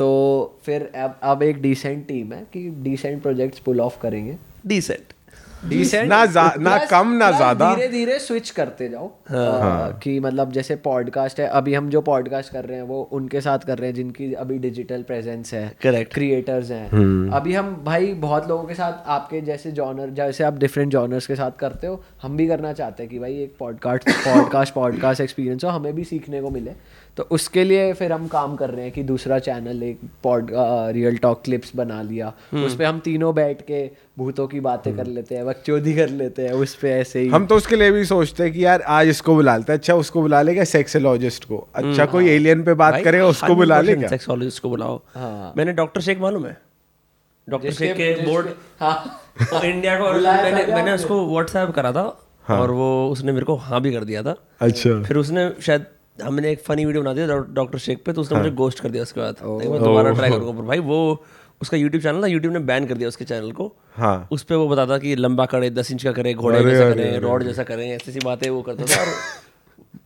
[0.01, 4.37] तो फिर अब अब एक डिसेंट टीम है कि डिसेंट प्रोजेक्ट्स पुल ऑफ़ करेंगे
[4.67, 5.13] डिसेंट
[5.65, 10.19] डिसेंट ना जा- ना कम, ना ज़्यादा। धीरे धीरे स्विच करते जाओ हाँ। अ, कि
[10.19, 13.77] मतलब जैसे पॉडकास्ट है अभी हम जो पॉडकास्ट कर रहे हैं वो उनके साथ कर
[13.77, 16.13] रहे हैं जिनकी अभी डिजिटल प्रेजेंस है Correct.
[16.13, 20.57] क्रिएटर्स हैं हम्म। अभी हम भाई बहुत लोगों के साथ आपके जैसे जॉनर जैसे आप
[20.57, 24.09] डिफरेंट जॉनर्स के साथ करते हो हम भी करना चाहते हैं कि भाई एक पॉडकास्ट
[24.09, 26.71] पॉडकास्ट पॉडकास्ट एक्सपीरियंस हो हमें भी सीखने को मिले
[27.17, 30.51] तो उसके लिए फिर हम काम कर रहे हैं कि दूसरा चैनल एक पॉड
[30.91, 34.95] रियल टॉक क्लिप्स बना लिया। हम्म। उस पर हम तीनों बैठ के भूतों की बातें
[34.95, 37.91] कर लेते हैं बकचोदी कर लेते हैं उस पे ऐसे ही। हम तो उसके लिए
[37.91, 41.45] भी सोचते हैं कि यार आज इसको बुला लेते हैं। अच्छा उसको बुला लेगा सेक्सोलॉजिस्ट
[41.45, 45.53] को। अच्छा कोई एलियन पे बात करे उसको बुला 100% लेगा सेक्सोलॉजिस्ट को बुलाओ। हाँ।
[45.57, 46.57] मैंने डॉक्टर शेख मालूम है?
[47.49, 48.47] डॉक्टर शेख के बोर्ड
[48.79, 49.21] हाँ।
[49.63, 53.93] इंडिया को मैंने मैंने उसको व्हाट्सएप करा था और वो उसने मेरे को हाँ भी
[53.93, 55.85] कर दिया था। अच्छा। फिर उसने शायद
[56.17, 58.89] हमने एक फनी वीडियो बना दिया डॉक्टर शेख पे तो उसने हाँ। मुझे गोस्ट कर
[58.89, 61.23] दिया उसके बाद। मैं दोबारा ट्राई करूँगा पर भाई वो
[61.61, 64.55] उसका यूट्यूब चैनल था यूट्यूब ने बैन कर दिया उसके चैनल को। हाँ। उस पर
[64.55, 67.87] वो बताता कि लंबा करे दस इंच का करे घोड़े जैसा करे रॉड जैसा करें
[67.89, 69.13] ऐसी ऐसी बातें वो करता था। और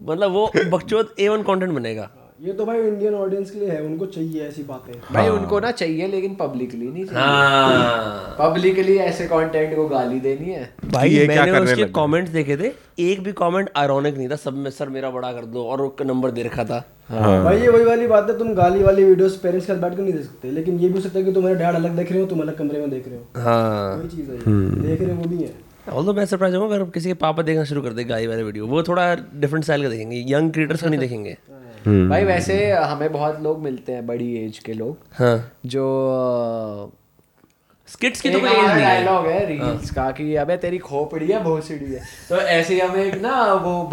[0.09, 3.81] मतलब वो बकचोद ए वन कॉन्टेंट बनेगा। ये तो भाई इंडियन ऑडियंस के लिए है
[3.81, 8.97] उनको चाहिए ऐसी बातें। भाई हाँ। उनको ना चाहिए लेकिन पब्लिकली नहीं चाहिए। हाँ। पब्लिकली
[8.97, 11.85] ऐसे कंटेंट को गाली देनी है। भाई ये मैंने करने उसके?
[11.85, 15.45] कमेंट्स देखे थे। एक भी कमेंट आयरॉनिक नहीं था सब में सर मेरा बड़ा कर
[15.45, 18.83] दो और नंबर दे रखा था। हाँ। भाई ये वही वाली बात है तुम गाली
[18.83, 21.19] वाली वीडियोस पेरेंट्स के साथ बैठ कर नहीं देख सकते। लेकिन ये भी हो सकता
[21.19, 23.41] है कि तुम्हारे डैड अलग देख रहे हो तुम अलग कमरे में देख रहे हो।
[23.41, 25.53] हाँ। वही चीज़ है हम्म। देख रहे हो वो भी है।
[25.91, 28.67] ऑल्दो मैं सरप्राइज़ हूँ अगर किसी के पापा देखना शुरू कर दे गाली वाले वीडियो
[28.67, 31.37] वो थोड़ा डिफरेंट स्टाइल का देखेंगे। यंग क्रिएटर्स को नहीं देखेंगे।
[31.85, 36.91] हम्म। भाई वैसे हमें बहुत लोग मिलते हैं बड़ी एज के लोग। हाँ। जो
[37.87, 41.27] स्किट्स की तो कोई एज नहीं है। डायलॉग है रील्स का कि अबे तेरी खोपड़ी
[41.27, 43.83] है भोसड़ी है। तो ऐसे ही हम एक ना वो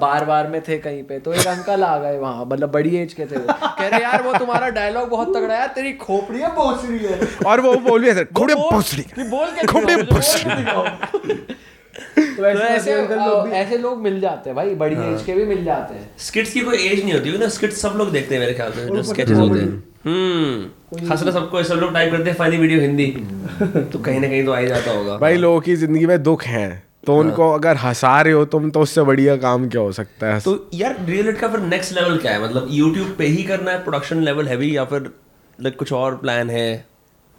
[0.00, 3.14] बार बार में थे कहीं पे तो एक अंकल आ गए वहाँ मतलब बड़ी एज
[3.14, 6.54] के थे वो। कह रहे यार वो तुम्हारा डायलॉग बहुत तगड़ा है तेरी खोपड़ी है
[6.54, 11.54] भोसड़ी है। और वो बोल भी बोल- भोसड़ी बोल के खोपड़ी भोसड़ी।
[12.36, 15.64] तो ऐसे ऐसे लोग ऐसे लोग मिल जाते हैं भाई बड़ी एज के भी मिल
[15.64, 18.54] जाते हैं। स्किट्स की कोई एज नहीं होती ना स्किट्स सब लोग देखते हैं मेरे
[18.54, 22.80] ख्याल से जो स्केचेस होते हैं। हम्म सबको सब लोग टाइप करते हैं फनी वीडियो
[22.80, 23.06] हिंदी।
[23.92, 26.42] तो कहीं ना कहीं तो आ ही जाता होगा। भाई लोगों की ज़िंदगी में दुख
[26.46, 30.26] है तो उनको अगर हंसा रहे हो तुम तो उससे बढ़िया काम क्या हो सकता
[30.26, 30.40] है?
[30.40, 32.42] तो यार रियलिट का फिर नेक्स्ट लेवल क्या है?
[32.44, 35.10] मतलब यूट्यूब पे ही करना है प्रोडक्शन लेवल हैवी या फिर
[35.58, 36.84] लाइक कुछ और प्लान है?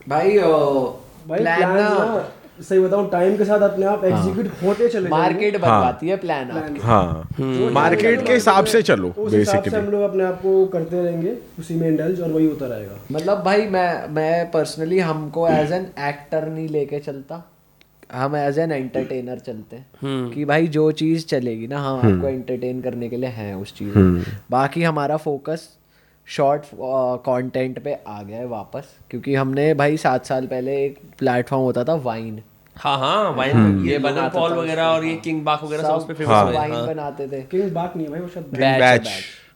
[0.07, 1.87] भाई भाई प्लान ना
[2.59, 6.79] सही बताऊँ टाइम के साथ अपने आप एग्जीक्यूट होते चले। मार्केट बनवाती है। प्लान आपकी।
[6.79, 10.65] हाँ। मार्केट के हिसाब से चलो उस हिसाब से बेसिकली हम लोग अपने आप को
[10.65, 15.47] करते रहेंगे उसी में इंडल्ज और वही होता रहेगा। मतलब भाई मैं मैं पर्सनली हमको
[15.47, 17.43] एज एन एक्टर नहीं लेके चलता।
[18.13, 22.81] हम एज एन एंटरटेनर चलते हैं। कि भाई जो चीज़ चलेगी ना हम आपको एंटरटेन
[22.81, 23.97] करने के लिए हैं उस चीज़
[24.51, 25.67] बाकी हमारा फोकस
[26.27, 26.63] शॉर्ट
[27.25, 31.83] कंटेंट पे आ गया है वापस क्योंकि हमने भाई सात साल पहले एक प्लेटफॉर्म होता
[31.83, 32.41] था वाइन
[32.77, 35.89] हाँ हाँ वाइन ये ये बनाता बनाता पॉल वगैरह और ये किंग बाक वगैरह सब
[35.89, 38.79] उस पे फ़ेमस हाँ। वाइन हाँ। बनाते थे। किंग बाक नहीं भाई वो शब्द बैच
[38.79, 39.09] बैच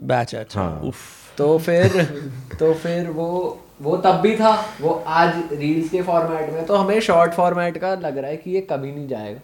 [0.03, 0.95] बैच अच्छा। उफ।
[1.37, 2.03] तो फिर
[2.59, 6.99] तो फिर वो वो तब भी था वो आज रील्स के फॉर्मेट में तो हमें
[6.99, 9.39] शॉर्ट फॉर्मेट का लग रहा है कि ये कभी नहीं जाएगा।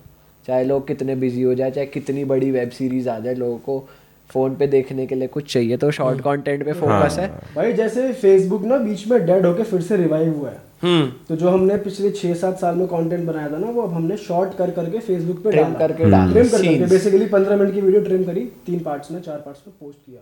[0.47, 3.89] चाहे लोग कितने बिज़ी हो जाए चाहे कितनी बड़ी वेब सीरीज़ आ जाए लोगों को
[4.29, 7.73] फ़ोन पे देखने के लिए कुछ चाहिए तो शॉर्ट कंटेंट पे फोकस हाँ। है। भाई
[7.73, 11.49] जैसे फेसबुक ना बीच में डेड होके फिर से रिवाइव हुआ है। हम्म। तो जो
[11.49, 14.71] हमने पिछले छह सात साल में कंटेंट बनाया था ना वो अब हमने शॉर्ट कर
[14.71, 18.01] करके फेसबुक पे ट्रिम डाला। करके डाल। ट्रिम कर करके बेसिकली पंद्रह मिनट की वीडियो
[18.01, 20.21] ट्रिम करी तीन पार्ट्स में चार पार्ट्स में पोस्ट किया।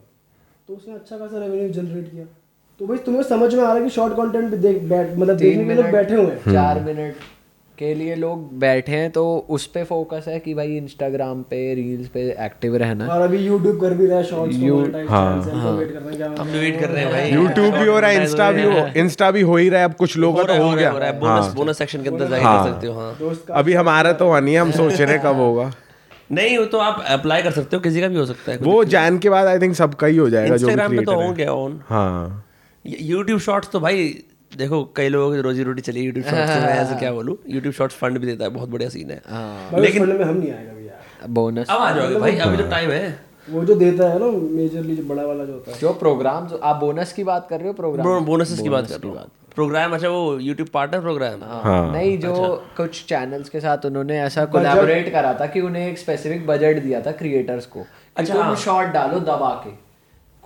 [0.67, 2.25] तो उसने अच्छा खासा रेवेन्यू जनरेट किया।
[2.79, 5.37] तो भाई तुम्हें समझ में आ रहा है कि शॉर्ट कंटेंट पे देख बैठ मतलब
[5.37, 7.15] देखने के लोग बैठे हुए हैं। चार मिनट।
[7.77, 12.07] के लिए लोग बैठे हैं तो उस पे फोकस है कि भाई इंस्टाग्राम पे रील्स
[12.07, 14.57] पे एक्टिव रहना। और अभी यूट्यूब कर भी रहा है शॉर्ट्स
[15.09, 15.53] हाँ। हैं
[16.37, 19.31] हम वेट कर रहे हैं भाई। यूट्यूब भी हो रहा है इंस्टा भी हो इंस्टा
[19.31, 20.99] भी हो ही रहा है अब कुछ लोगों का तो हो हो है, हो है
[21.01, 24.39] गया बोनस बोनस सेक्शन के अंदर जाके हाँ। कर सकते हो हाँ। अभी हमारा तो
[24.39, 25.71] नहीं है हम सोच रहे कब होगा।
[26.31, 28.83] नहीं वो तो आप अप्लाई कर सकते हो किसी का भी हो सकता है वो
[28.85, 31.53] जैन के बाद आई थिंक सबका ही हो जाएगा जो इंस्टाग्राम पे तो हो। गया
[31.53, 32.45] ऑन हाँ।
[32.85, 34.07] यूट्यूब शॉर्ट्स तो भाई
[34.57, 37.37] देखो कई लोगों की रोजी रोटी चली यूट्यूब शॉर्ट्स से मैं ऐसे क्या बोलूँ?
[37.49, 40.51] यूट्यूब शॉर्ट्स फंड भी देता है बहुत बढ़िया सीन है। उस फंड में हम नहीं
[40.51, 44.19] आएगा भैया बोनस अब आ जाओगे भाई अभी तो टाइम है। वो जो देता है
[44.19, 44.25] ना
[44.55, 47.59] मेजरली जो बड़ा वाला जो होता है। जो प्रोग्राम जो आप बोनस की बात कर
[47.59, 51.43] रहे हो प्रोग्राम बोनसेस की बात कर रहा हूँ। प्रोग्राम अच्छा वो यूट्यूब पार्टनर प्रोग्राम
[51.63, 55.87] हाँ। नहीं जो अच्छा। कुछ चैनल्स के साथ उन्होंने ऐसा कोलैबोरेट करा था कि उन्हें
[55.87, 57.85] एक स्पेसिफिक बजट दिया था क्रिएटर्स को
[58.15, 59.71] अच्छा, तुम हाँ। शॉर्ट डालो दबा के।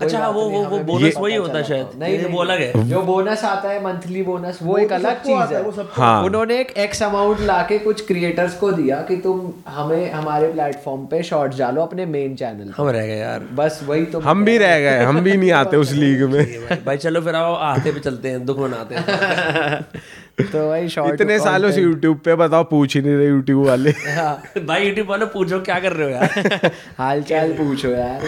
[0.01, 3.01] अच्छा हाँ वो वो वो बोनस वही होता है। शायद। नहीं वो अलग है। जो
[3.01, 6.71] बोनस आता है मंथली बोनस वो एक तो अलग चीज़ है, है हाँ। उन्होंने एक
[6.77, 11.81] एक्स अमाउंट लाके कुछ क्रिएटर्स को दिया कि तुम हमें हमारे प्लेटफॉर्म पे शॉर्ट्स डालो
[11.81, 15.19] अपने मेन चैनल हम रह गए यार। बस वही तो हम भी रह गए हम
[15.21, 18.45] भी नहीं आते उस लीग में। भाई भाई चलो फिर आओ आते पे चलते हैं
[18.45, 19.85] दुख मनाते हैं।
[20.37, 23.91] तो भाई शॉर्ट इतने सालों से यूट्यूब पे बताओ पूछ ही नहीं रहे यूट्यूब वाले।
[24.67, 26.71] भाई यूट्यूब वाले पूछो क्या कर रहे हो यार?
[26.97, 28.21] हाल चाल पूछो यार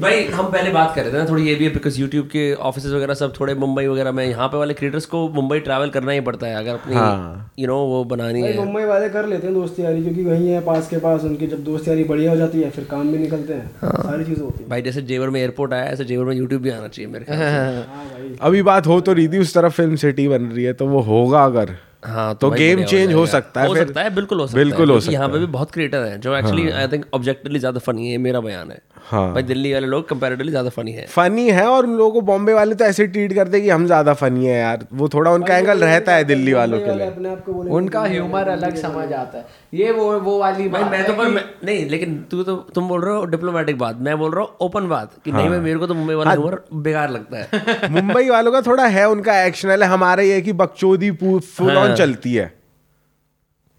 [0.00, 2.42] भाई हम पहले बात कर रहे थे ना थोड़ी ये भी है बिकॉज़ यूट्यूब के
[2.70, 6.12] ऑफ़िस वगैरह सब थोड़े मुंबई वगैरह में यहाँ पे वाले क्रिएटर्स को मुंबई ट्रैवल करना
[6.12, 9.46] ही पड़ता है अगर अपनी हाँ। यू नो वो बनानी है। मुंबई वाले कर लेते
[9.46, 12.36] हैं दोस्ती यारी क्योंकि वही है पास के पास उनकी जब दोस्ती यारी बढ़िया हो
[12.36, 15.30] जाती है फिर काम भी निकलते हैं हाँ। सारी चीज़ें होती हैं। भाई जैसे जेवर
[15.30, 18.36] में एयरपोर्ट आया ऐसे जेवर में यूट्यूब भी आना चाहिए मेरे ख्याल से। हाँ भाई।
[18.42, 21.00] अभी बात हो तो रही थी उस तरफ़ फ़िल्म सिटी बन रही है तो वो
[21.10, 21.74] होगा अगर।
[22.04, 24.58] हाँ तो तो गेम चेंज हो, हो सकता है हो सकता है बिल्कुल हो सकता
[24.58, 27.80] बिल्कुल है है यहाँ पे भी बहुत क्रिएटर हैं जो एक्चुअली आई थिंक ऑब्जेक्टिवली ज़्यादा
[27.80, 31.48] फनी है मेरा बयान है। हाँ। भाई दिल्ली वाले लोग कंपैरेटिवली ज़्यादा फनी है। फनी
[31.50, 34.14] है और उन लोगों को बॉम्बे वाले तो ऐसे ट्रीट करते हैं कि हम ज़्यादा
[34.14, 38.48] फनी है यार। वो थोड़ा उनका एंगल रहता है दिल्ली वालों के लिए। उनका ह्यूमर
[38.48, 41.86] अलग समझ आता है। ये वो वो वाली भाई बात मैं तो पर मैं, नहीं
[41.90, 45.12] लेकिन तू तो तुम बोल रहे हो डिप्लोमेटिक बात। मैं बोल रहा हूँ ओपन बात
[45.24, 48.52] कि नहीं हाँ। भाई मेरे को तो मुंबई वाला ह्यूमर बेकार लगता है। मुंबई वालों
[48.52, 52.34] का थोड़ा है उनका एक्शन है। हमारा ये है कि बकचोदी फुल ऑन हाँ। चलती
[52.34, 52.52] है।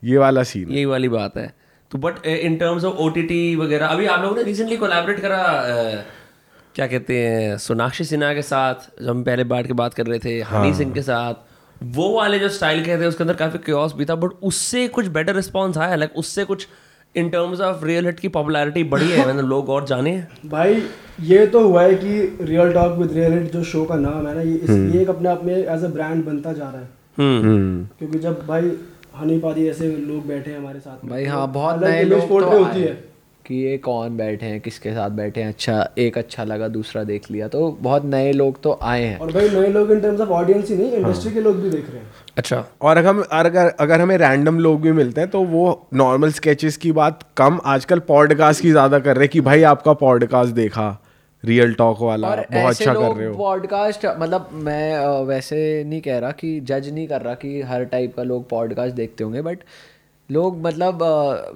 [0.03, 1.53] ये वाला सीन यही वाली बात है।
[1.98, 3.10] बट इन टर्म्स ऑफ़ ओ
[3.64, 5.41] वगैरह अभी आप लोगों ने रिसेंटली कोलैबोरेट करा
[6.76, 10.20] क्या कहते हैं सोनाक्षी सिन्हा के साथ जब हम पहले बैठ के बात कर रहे
[10.20, 13.93] थे हनी सिंह के साथ वो वाले जो स्टाइल के थे उसके अंदर काफ़ी क्योस
[13.96, 16.68] भी था बट उससे कुछ बेटर रिस्पॉन्स आया लाइक उससे कुछ
[17.16, 20.84] in terms of Real Hit की पॉपुलैरिटी बढ़ी है मतलब लोग और जाने भाई
[21.22, 24.36] ये तो हुआ है कि Real Talk with Real Hit जो शो का नाम है
[24.36, 26.82] ना ये इस, हम्म। ये एक अपने आप में एज अ ब्रांड बनता जा रहा
[26.82, 28.72] है। हम्म। क्योंकि जब भाई
[29.16, 32.39] हनी पादी ऐसे लोग बैठे हैं हमारे साथ भाई तो हाँ बहुत नए लोग तो
[32.39, 33.03] होती आए है।
[33.45, 37.30] कि ये कौन बैठे हैं किसके साथ बैठे हैं अच्छा एक अच्छा लगा दूसरा देख
[37.32, 40.30] लिया। तो बहुत नए लोग तो आए हैं। और भाई नए लोग इन टर्म्स ऑफ़
[40.30, 43.24] ऑडियंस ही नहीं इंडस्ट्री हाँ। के लोग भी देख रहे हैं। अच्छा और अगर हम
[43.32, 47.59] अगर अगर हमें रैंडम लोग भी मिलते हैं तो वो नॉर्मल स्केचेस की बात कम
[47.66, 50.89] आजकल पॉडकास्ट की ज़्यादा कर रहे हैं कि भाई आपका पॉडकास्ट देखा।
[51.46, 56.20] रियल टॉक वाला और बहुत अच्छा कर रहे हो। पॉडकास्ट मतलब मैं वैसे नहीं कह
[56.20, 59.60] रहा कि जज नहीं कर रहा कि हर टाइप का लोग पॉडकास्ट देखते होंगे बट
[60.32, 61.00] लोग मतलब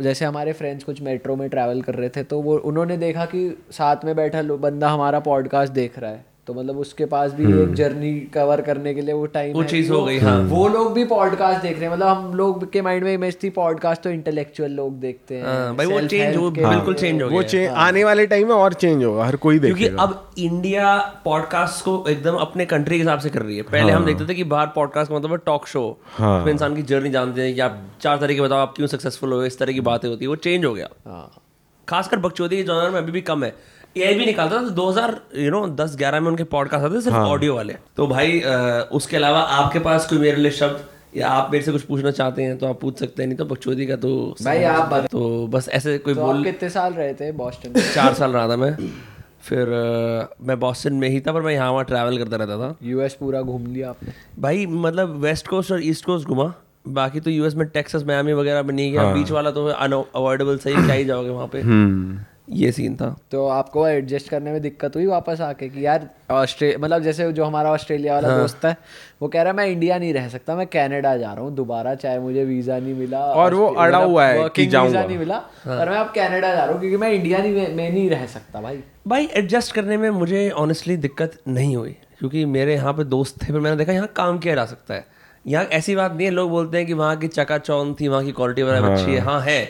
[0.01, 3.63] जैसे हमारे फ्रेंड्स कुछ मेट्रो में ट्रैवल कर रहे थे तो वो उन्होंने देखा कि
[3.71, 7.61] साथ में बैठा बंदा हमारा पॉडकास्ट देख रहा है। तो मतलब उसके पास भी हम्म।
[7.63, 10.93] एक जर्नी कवर करने के लिए वो टाइम वो चीज़ हो गई, हाँ। वो लोग
[10.93, 14.09] भी पॉडकास्ट देख रहे हैं। मतलब हम लोग के माइंड में इमेज थी पॉडकास्ट तो
[14.09, 17.67] इंटेलेक्चुअल लोग देखते हैं। हाँ, भाई वो चेंज वो बिल्कुल चेंज हो वो गया। है।
[17.67, 22.03] आने वाले टाइम में और चेंज होगा हर कोई देखेगा। क्योंकि अब इंडिया पॉडकास्ट को
[22.09, 24.67] एकदम अपने कंट्री के हिसाब से कर रही है। पहले हम देखते थे कि बाहर
[24.67, 28.17] पॉडकास्ट का मतलब टॉक शो हाँ। उसमें इंसान की जर्नी जानते हैं कि आप चार
[28.17, 30.73] तरीके बताओ आप क्यों सक्सेसफुल हो इस तरह की बातें होती है। वो चेंज हो
[30.73, 31.31] गया। हाँ।
[31.87, 33.53] खासकर बकचोदी के जॉनर में अभी भी कम है।
[33.97, 37.01] ए भी निकालता था तो 2000 यू नो 10 11 में उनके पॉडकास्ट आते थे
[37.01, 40.85] सिर्फ़ ऑडियो वाले। तो भाई अ, उसके अलावा आपके पास कोई मेरे लिए शब्द
[41.17, 43.45] या आप मेरे से कुछ पूछना चाहते हैं तो आप पूछ सकते हैं नहीं तो
[43.45, 47.13] बकचोदी का तो भाई आप बता- तो बस ऐसे कोई तो बोल कितने साल रहे
[47.13, 47.93] थे बॉस्टन में?
[47.95, 48.77] चार साल रहा था मैं।
[49.41, 52.75] फिर अ, मैं बॉस्टन में ही था पर मैं यहाँ वहाँ ट्रैवल करता रहता था।
[52.83, 54.09] यूएस पूरा घूम लिया आपने।
[54.39, 56.53] भाई मतलब वेस्ट कोस्ट और ईस्ट कोस्ट घुमा।
[56.87, 60.73] बाकी तो यूएस में टेक्सास मैमी वगैरह में नहीं गया। बीच वाला तो अनअवॉइडेबल सही
[60.73, 62.19] क्या ही जाओगे वहाँ पे। हम्म।
[62.49, 66.75] ये सीन था। तो आपको एडजस्ट करने में दिक्कत हुई वापस आके कि यार ऑस्ट्रे
[66.79, 68.75] मतलब जैसे जो हमारा ऑस्ट्रेलिया वाला हाँ। दोस्त है
[69.21, 71.93] वो कह रहा है मैं इंडिया नहीं रह सकता मैं कनाडा जा रहा हूँ दोबारा
[71.95, 75.37] चाहे मुझे वीज़ा नहीं मिला और वो अड़ा मतलब हुआ है कि वीज़ा नहीं मिला
[75.65, 78.25] पर मैं अब कनाडा जा रहा हूँ क्योंकि मैं इंडिया नहीं में, में नहीं रह
[78.27, 83.03] सकता भाई। भाई एडजस्ट करने में मुझे ऑनेस्टली दिक्कत नहीं हुई क्योंकि मेरे यहाँ पे
[83.05, 85.05] दोस्त थे पर मैंने देखा यहाँ काम किया जा सकता है।
[85.45, 88.31] यहाँ ऐसी बात नहीं है लोग बोलते हैं कि वहाँ की चकाचौंध थी वहाँ की
[88.31, 89.61] क्वालिटी वगैरह अच्छी है। हाँ है।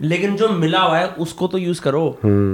[0.00, 2.04] लेकिन जो मिला हुआ है उसको तो यूज़ करो।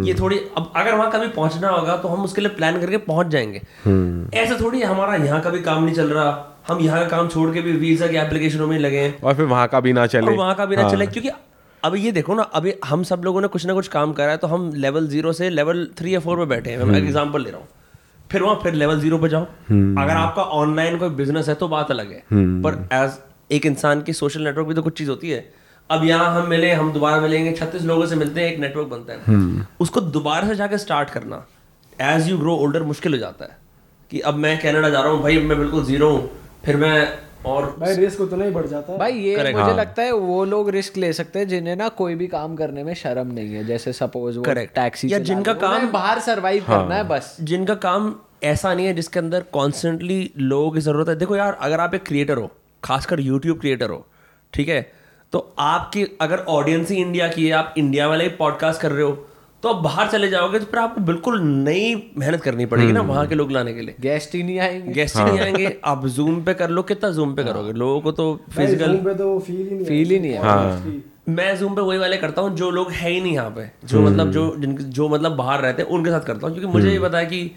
[0.06, 3.26] ये थोड़ी अब अगर वहाँ कभी पहुँचना होगा तो हम उसके लिए प्लान करके पहुँच
[3.26, 3.60] जाएँगे।
[4.38, 6.30] ऐसा थोड़ी हमारा यहाँ का भी काम नहीं चल रहा।
[6.68, 9.68] हम यहाँ का काम छोड़ के भी वीज़ा की एप्लीकेशनों में लगे और फिर वहाँ
[9.68, 11.30] का भी ना चले। वहाँ का भी ना चले क्योंकि
[11.82, 14.36] अभी ये देखो ना अभी हम सब लोगों ने कुछ ना कुछ काम करा है
[14.36, 17.50] तो हम लेवल ज़ीरो से लेवल थ्री या फोर पे बैठे हैं। मैं एग्जांपल ले
[17.50, 17.68] रहा हूँ।
[18.30, 21.90] फिर वहाँ फिर लेवल ज़ीरो पे जाओ। अगर आपका ऑनलाइन कोई बिज़नेस है तो बात
[21.90, 22.22] अलग है।
[22.62, 23.18] पर एज
[23.50, 25.40] एक इंसान की सोशल नेटवर्क भी तो कुछ चीज़ होती है।
[25.90, 29.12] अब यहाँ हम मिले हम दोबारा मिलेंगे छत्तीस लोगों से मिलते हैं एक नेटवर्क बनता
[29.12, 31.44] है उसको दोबारा से जाके स्टार्ट करना
[32.06, 33.56] एज यू ग्रो ओल्डर मुश्किल हो जाता है
[34.10, 36.30] कि अब मैं कनाडा जा रहा हूँ भाई मैं बिल्कुल ज़ीरो हूँ
[36.64, 36.94] फिर मैं
[37.46, 39.54] और भाई रिस्क उतना ही बढ़ जाता है भाई ये Correct.
[39.54, 42.56] मुझे हाँ। लगता है वो लोग रिस्क ले सकते हैं जिन्हें ना कोई भी काम
[42.56, 44.74] करने में शर्म नहीं है जैसे सपोज़ वो Correct.
[44.74, 46.80] टैक्सी या जिनका काम- बाहर सरवाइव हाँ.
[46.80, 48.14] करना है बस जिनका काम
[48.44, 52.04] ऐसा नहीं है जिसके अंदर कॉन्स्टेंटली लोगों की ज़रूरत है देखो यार अगर आप एक
[52.06, 52.50] क्रिएटर हो
[52.82, 54.04] खासकर यूट्यूब क्रिएटर हो
[54.52, 54.80] ठीक है
[55.32, 59.02] तो आपकी अगर ऑडियंस ही इंडिया की है आप इंडिया वाले ही पॉडकास्ट कर रहे
[59.02, 59.10] हो
[59.62, 63.26] तो आप बाहर चले जाओगे तो फिर आपको बिल्कुल नई मेहनत करनी पड़ेगी ना वहाँ
[63.26, 66.42] के लोग लाने के लिए। गेस्ट ही नहीं आएँगे। गेस्ट ही नहीं आएँगे। आप जूम
[66.44, 67.72] पे कर लो कितना जूम पे करोगे?
[67.72, 71.56] लोगों को तो फ़िज़िकल पे तो फील ही नहीं फील ही नहीं है। हाँ। मैं
[71.56, 74.30] जूम पे वही वाले करता हूँ जो लोग है ही नहीं यहाँ पे। जो मतलब
[74.30, 77.18] जो जिन जो मतलब बाहर रहते हैं उनके साथ करता हूँ क्योंकि मुझे ये पता
[77.18, 77.50] है कि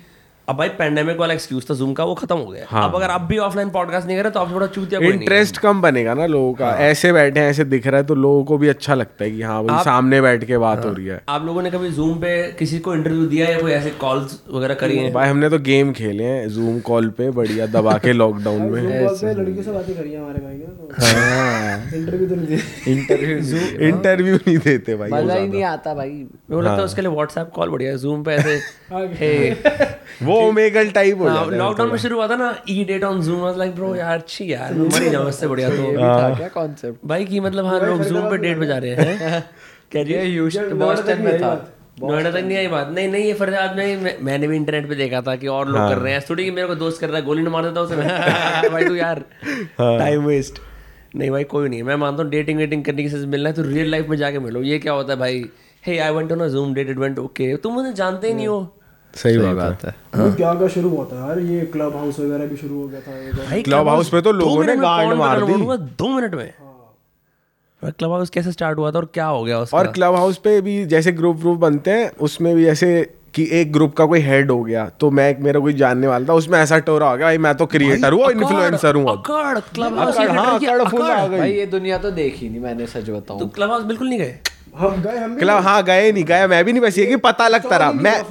[0.52, 3.10] अब भाई पेंडेमिक वाला एक्सक्यूज था जूम का वो खत्म हो गया। हाँ। अब अगर
[3.10, 5.82] आप भी ऑफलाइन पॉडकास्ट नहीं करे तो आप थोड़ा चूतिया कोई नहीं है। इंटरेस्ट कम
[5.82, 8.58] बनेगा ना लोगों का। हाँ। ऐसे बैठे हैं ऐसे दिख रहा है तो लोगों को
[8.58, 11.22] भी अच्छा लगता है कि हाँ भाई सामने बैठ के बात हाँ। हो रही है।
[11.30, 14.74] आप लोगों ने कभी जूम पे किसी को इंटरव्यू दिया या कोई ऐसे कॉल्स वगैरह
[14.74, 15.14] करी हैं?
[15.14, 19.24] भाई हमने तो गेम खेले हैं जूम कॉल पे बढ़िया दबा के लॉकडाउन में। Zoom
[19.24, 25.36] लड़कियों से बातें करी हमारे भाई तो इंटरव्यू तो नहीं इंटरव्यू इंटरव्यू देते भाई मज़ा
[25.36, 28.24] ही नहीं आता भाई। मेरे को लगता है उसके लिए व्हाट्सएप कॉल बढ़िया है जूम
[28.24, 28.60] पे ऐसे
[30.24, 33.22] वो ओमेगल टाइप हो जाता है लॉकडाउन में शुरू हुआ था ना e date on
[33.22, 35.76] Zoom was like bro यार अच्छी यार मर जाऊँ इससे बढ़िया तो.
[35.76, 39.42] भी क्या कॉन्सेप्ट भाई की मतलब हाँ लोग जूम पे डेट पे जा रहे हैं।
[39.94, 41.54] कह रही ये है ह्यूस्टन बॉस्टन में था
[42.02, 44.96] नोएडा तक नहीं आई बात। नहीं नहीं ये फरियाद में मैं- मैंने भी इंटरनेट पे
[44.96, 47.18] देखा था कि और लोग कर रहे हैं। थोड़ी कि मेरे को दोस्त कर रहा
[47.18, 48.08] है गोली न मार देता उसे मैं।
[48.72, 49.24] भाई तू यार
[49.80, 50.60] टाइम वेस्ट
[51.16, 53.92] नहीं भाई कोई नहीं मैं मानता हूँ डेटिंग वेटिंग करने की मिलना है तो रियल
[53.92, 55.46] लाइफ में जाके मिलो। ये क्या होता है भाई?
[55.86, 58.48] Hey I went on a Zoom date it went okay तुम मुझे जानते ही नहीं
[58.48, 58.60] हो।
[59.14, 61.28] सही बात है। ये क्या क्या शुरू होता है?
[61.28, 64.32] यार ये क्लब हाउस वगैरह भी शुरू हो गया था एक और भाई पे तो
[64.32, 66.54] लोगों ने गांड मार दी। दो मिनट में।
[67.82, 69.78] क्लब हाउस कैसे स्टार्ट हुआ था और क्या हो गया उसका?
[69.78, 72.92] और क्लब हाउस पे भी जैसे ग्रुप ग्रुप बनते हैं उसमें भी ऐसे
[73.34, 76.34] कि एक ग्रुप का कोई हेड हो गया तो मैं मेरा कोई जानने वाला था
[76.34, 80.18] उसमें ऐसा टोरा हो गया भाई मैं तो क्रिएटर हूँ इन्फ्लुएंसर हूँ अकड़ क्लब हाउस
[80.18, 83.72] हाँ, अकड़ full आ गई। भाई ये दुनिया तो देखी नहीं मैंने सच तो क्लब
[83.72, 84.40] हाउस बिल्कुल नहीं गए?
[84.76, 87.48] हम गए हम क्लब हाँ गए नहीं गए मैं भी नहीं बस ये कि पता
[87.48, 88.22] लगता रहा मैं।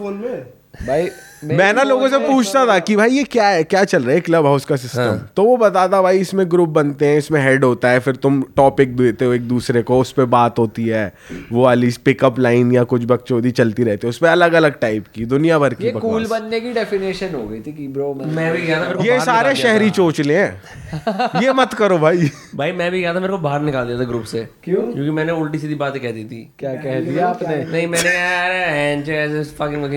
[0.86, 3.62] फ़ोन में ना लोगों से पूछता था कि भाई ये क्या है?
[3.64, 5.00] क्या चल रहा है क्लब हाउस का सिस्टम?
[5.00, 8.42] हाँ। तो वो बताता भाई इसमें ग्रुप बनते हैं इसमें हेड होता है फिर तुम
[8.56, 11.12] टॉपिक देते हो एक दूसरे को उस पर बात होती है
[11.52, 15.04] वो वाली पिकअप लाइन या कुछ बकचोदी चलती रहती है उस पर अलग अलग टाइप
[15.14, 18.52] की दुनिया भर की ये कूल बनने की डेफिनेशन हो गई थी कि ब्रो मैं
[18.52, 23.00] भी गया था ये सारे शहरी चोचले हैं। ये मत करो भाई। भाई मैं भी
[23.00, 24.82] गया था मेरे को बाहर निकाल दिया था ग्रुप से। क्यों?
[24.82, 27.56] क्योंकि मैंने उल्टी सीधी बातें कह दी थी। क्या कह दिया आपने?
[27.64, 28.48] नहीं मैंने यार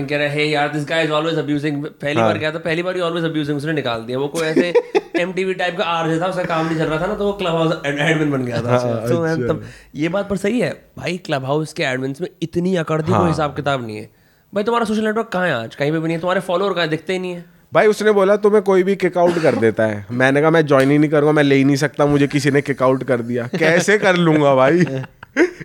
[0.04, 2.28] कह रहा है यार this guy is always abusing पहली हाँ.
[2.28, 4.72] बार गया था पहली बार ही ऑलवेज अब्यूजिंग उसने निकाल दिया। वो कोई ऐसे
[5.20, 7.54] एमटीवी टाइप का आरजे था उसका काम नहीं चल रहा था ना तो वो क्लब
[7.54, 8.78] हाउस एडमिन बन गया था।
[9.08, 9.64] तो मैं तब
[9.94, 13.28] ये बात पर सही है। भाई क्लब हाउस के एडमिन्स में इतनी अकड़ थी कोई
[13.28, 14.10] हिसाब किताब नहीं है।
[14.52, 15.74] भाई तुम्हारा सोशल नेटवर्क कहाँ है आज?
[15.74, 18.36] कहीं पे भी नहीं है। तुम्हारे फॉलोअर कहाँ दिखते ही नहीं है। भाई उसने बोला
[18.36, 21.32] तुम्हें कोई भी किक आउट कर देता है। मैंने कहा मैं ज्वाइन ही नहीं करूँगा
[21.32, 24.54] मैं ले ही नहीं सकता मुझे किसी ने किक आउट कर दिया। कैसे कर लूँगा
[24.54, 24.84] भाई?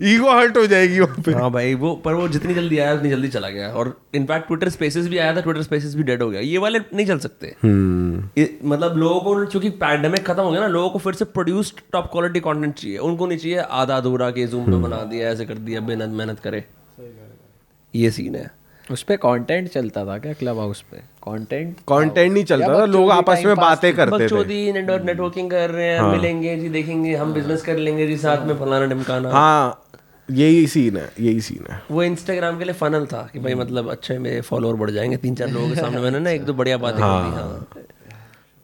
[0.01, 3.09] ईगो हर्ट हो जाएगी वहाँ पे। हाँ भाई वो पर वो जितनी जल्दी आया उतनी
[3.09, 6.29] जल्दी चला गया। और इनफैक्ट ट्विटर स्पेसेस भी आया था ट्विटर स्पेसेस भी डेड हो
[6.29, 7.55] गया। ये वाले नहीं चल सकते।
[8.41, 11.73] ये- मतलब लोगों को चूँकि पैंडेमिक खत्म हो गया ना लोगों को फिर से प्रोड्यूस
[11.93, 15.45] टॉप क्वालिटी कॉन्टेंट चाहिए। उनको नहीं चाहिए आधा अधूरा के जूम पे बना दिया ऐसे
[15.45, 16.65] कर दिया बिना मेहनत करे।
[17.95, 18.58] ये सीन है।
[18.91, 20.97] उस पे कंटेंट चलता था क्या क्लब हाउस पे?
[20.97, 26.01] कंटेंट कंटेंट नहीं चलता था लोग आपस में बातें करते थे। नेटवर्किंग कर रहे हैं
[26.01, 29.85] मिलेंगे जी देखेंगे हम बिज़नेस कर लेंगे जी साथ में फलाना ढमकाना। हाँ
[30.31, 33.89] यही सीन है यही सीन है। वो इंस्टाग्राम के लिए फनल था कि भाई मतलब
[33.91, 36.77] अच्छे मेरे फॉलोअर बढ़ जाएँगे तीन चार लोगों के सामने मैंने ना एक दो बढ़िया
[36.77, 37.67] बातें दी हाँ।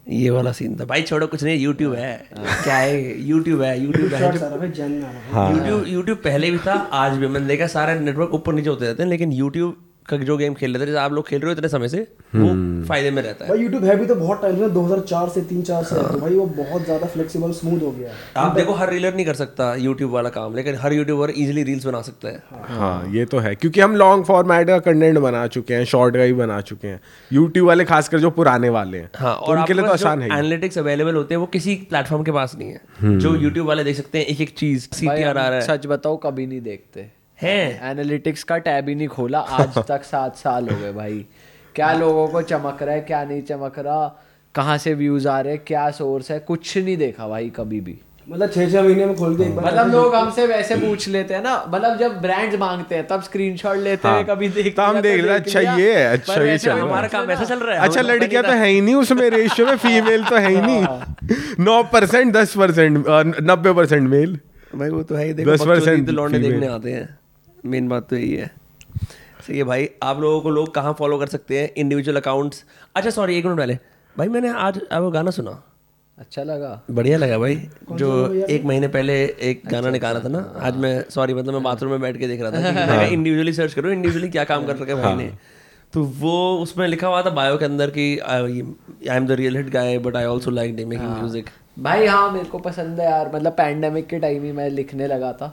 [0.10, 2.28] ये वाला सीन था। भाई छोड़ो कुछ नहीं यूट्यूब है।
[2.64, 3.22] क्या है?
[3.22, 7.68] यूट्यूब है यूट्यूब है। में है। यूट्यूब यूट्यूब पहले भी था आज भी मैंने देखा
[7.68, 9.78] सारे नेटवर्क ऊपर नीचे होते रहते हैं लेकिन यूट्यूब
[10.08, 12.00] का जो गेम खेल रहे थे जैसे आप लोग खेल रहे हो इतने समय से
[12.36, 12.48] वो
[12.88, 15.62] फ़ायदे में रहता है। भाई यूट्यूब है भी तो बहुत टाइम से 2004 से 3
[15.64, 18.74] 4 से। है। तो भाई वो बहुत ज़्यादा फ्लेक्सिबल स्मूथ हो गया है। आप देखो
[18.74, 22.28] हर रीलर नहीं कर सकता यूट्यूब वाला काम लेकिन हर यूट्यूबर इजीली रील्स बना सकता
[22.28, 26.16] है। हाँ। ये तो है क्योंकि हम लॉन्ग फॉर्मेट का कंटेंट बना चुके हैं शॉर्ट
[26.16, 27.02] का ही बना चुके हैं।
[27.32, 30.78] यूट्यूब वाले खासकर जो पुराने वाले हैं हाँ तो उनके लिए तो आसान है एनालिटिक्स
[30.78, 34.18] अवेलेबल होते हैं वो किसी प्लेटफॉर्म के पास नहीं है। जो यूट्यूब वाले देख सकते
[34.18, 37.10] हैं एक एक चीज़ सीटीआर आ रहा है। सच बताओ कभी नहीं देखते।
[37.40, 37.58] है।
[37.92, 41.26] एनालिटिक्स का टैब ही नहीं खोला आज तक सात साल हो गए भाई।
[41.76, 44.08] क्या लोगों को चमक रहा है क्या नहीं चमक रहा
[44.56, 47.98] कहाँ से व्यूज़ आ रहे हैं क्या सोर्स है कुछ नहीं देखा भाई कभी भी।
[48.28, 51.56] मतलब 6 6 महीने में खोल के मतलब लोग हमसे वैसे पूछ लेते हैं ना
[51.68, 55.36] मतलब जब ब्रांड्स मांगते हैं तब स्क्रीनशॉट लेते हैं कभी देख तो हम देख लिया,
[55.36, 58.00] अच्छा ये है, अच्छा ये चल रहा है। हमारा काम ऐसा चल रहा है अच्छा
[58.00, 61.66] हमें तो लड़कियाँ तो है ही नहीं उसमें रेशियो में फीमेल तो है ही नहीं।
[61.66, 63.06] नौ परसेंट दस परसेंट
[63.52, 64.40] नब्बे परसेंट मेल
[64.76, 67.08] भाई वो तो है ही देखो 10% बकचोदी तो लौंडे देखने आते हैं।
[67.66, 68.52] मेन बात तो यही है।
[69.48, 71.70] सही है भाई आप लोगों को लोग कहाँ फॉलो कर सकते हैं?
[71.78, 72.64] इंडिविजुअल अकाउंट्स
[72.96, 73.78] अच्छा सॉरी एक मिनट पहले।
[74.16, 75.62] भाई मैंने आज अब वो गाना सुना।
[76.18, 77.56] अच्छा लगा। बढ़िया लगा भाई।
[77.92, 81.64] जो एक महीने पहले एक अच्छा, गाना निकाला था ना। आज मैं सॉरी मतलब मैं
[81.64, 84.66] बाथरूम में बैठ के देख रहा था कि मैं इंडिविजुअली सर्च करूँ इंडिविजुअली क्या काम
[84.66, 85.32] कर रखा है। भाई ने।
[85.94, 88.64] तो वो उसमें लिखा हुआ था बायो के अंदर कि I
[89.08, 91.50] am the Real Hit guy but I also like making music
[91.80, 95.32] भाई हाँ मेरे को पसंद है यार। मतलब पैंडेमिक के टाइम ही मैं लिखने लगा
[95.34, 95.48] था।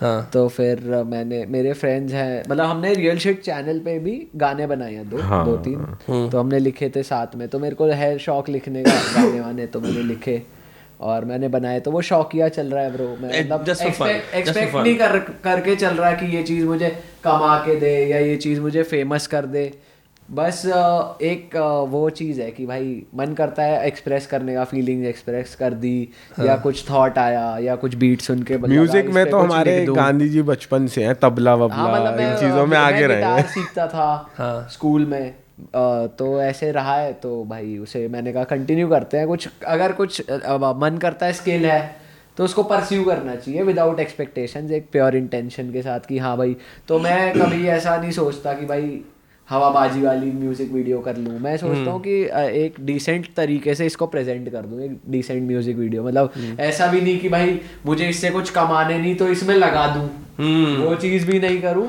[0.00, 4.66] हाँ। तो फिर मैंने मेरे फ्रेंड्स हैं मतलब हमने रियल शिट चैनल पे भी गाने
[4.66, 6.28] बनाए हैं दो हाँ। दो तीन हाँ.
[6.30, 9.66] तो हमने लिखे थे साथ में तो मेरे को है शौक लिखने का गाने वाने
[9.66, 10.42] तो मैंने लिखे
[11.00, 15.18] और मैंने बनाए तो वो शौकिया चल रहा है ब्रो मैं मतलब एक्सपेक्ट नहीं कर
[15.44, 16.88] करके चल रहा है कि ये चीज़ मुझे
[17.24, 19.72] कमा के दे या ये चीज़ मुझे फ़ेमस कर दे
[20.28, 20.62] बस
[21.22, 21.56] एक
[21.90, 26.08] वो चीज़ है कि भाई मन करता है एक्सप्रेस करने का फीलिंग्स एक्सप्रेस कर दी
[26.36, 30.28] हाँ। या कुछ थॉट आया या कुछ बीट सुन के म्यूज़िक में तो हमारे गांधी
[30.28, 33.86] जी बचपन से हैं तबला हाँ वबला मतलब इन चीज़ों में आगे रहे हैं सीखता
[33.86, 35.34] था हाँ। स्कूल में
[35.74, 40.22] तो ऐसे रहा है तो भाई उसे मैंने कहा कंटिन्यू करते हैं कुछ अगर कुछ
[40.30, 41.80] मन करता है स्किल है
[42.36, 46.56] तो उसको परस्यू करना चाहिए विदाउट एक्सपेक्टेशन एक प्योर इंटेंशन के साथ कि हाँ भाई
[46.88, 49.00] तो मैं कभी ऐसा नहीं सोचता कि भाई
[49.50, 52.14] हवाबाजी वाली म्यूज़िक वीडियो कर लूँ। मैं सोचता हूँ कि
[52.56, 57.00] एक डिसेंट तरीके से इसको प्रेजेंट कर दूँ एक डिसेंट म्यूज़िक वीडियो मतलब ऐसा भी
[57.00, 60.08] नहीं कि भाई मुझे इससे कुछ कमाने नहीं तो इसमें लगा दूँ।
[60.80, 61.86] वो चीज़ भी नहीं करूँ।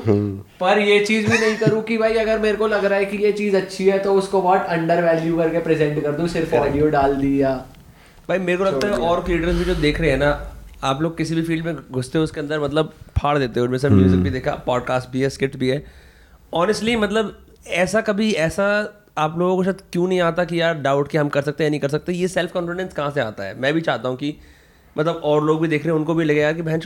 [0.60, 3.16] पर ये चीज़ भी नहीं करूँ कि भाई अगर मेरे को लग रहा है कि
[3.16, 6.88] ये चीज़ अच्छी है तो उसको बहुत अंडर वैल्यू करके प्रेजेंट कर दूँ सिर्फ़ ऑडियो
[6.90, 7.54] डाल दिया
[8.28, 10.30] भाई मेरे को लगता है और क्रिएटर्स भी जो देख रहे हैं ना
[10.84, 13.78] आप लोग किसी भी फ़ील्ड में घुसते हो उसके अंदर मतलब फाड़ देते हो। उनमें
[13.78, 15.84] से म्यूज़िक भी देखा पॉडकास्ट भी है स्किट भी है।
[16.54, 17.36] ऑनेस्टली मतलब
[17.68, 21.28] ऐसा कभी, ऐसा आप लोगों को शायद क्यों नहीं आता कि यार डाउट कि हम
[21.28, 22.12] कर सकते हैं, नहीं कर सकते?
[22.12, 23.60] ये सेल्फ कॉन्फिडेंस कहाँ से आता है?
[23.60, 24.36] मैं भी चाहता हूँ कि
[24.98, 26.80] मतलब और लोग भी देख रहे हैं, उनको भी लगेगा कि बहन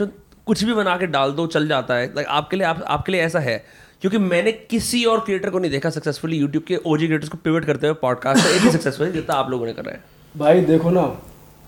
[0.45, 3.21] कुछ भी बना के डाल दो, चल जाता है। लाइक आपके लिए, आप, आपके लिए
[3.21, 3.65] ऐसा है?
[4.01, 7.65] क्योंकि मैंने किसी और क्रिएटर को नहीं देखा सक्सेसफुली यूट्यूब के ओजी क्रिएटर्स को पिवट
[7.65, 10.03] करते हुए पॉडकास्ट एक ही सक्सेसफुल जितना आप लोगों ने कर है।
[10.37, 11.21] भाई, देखो ना,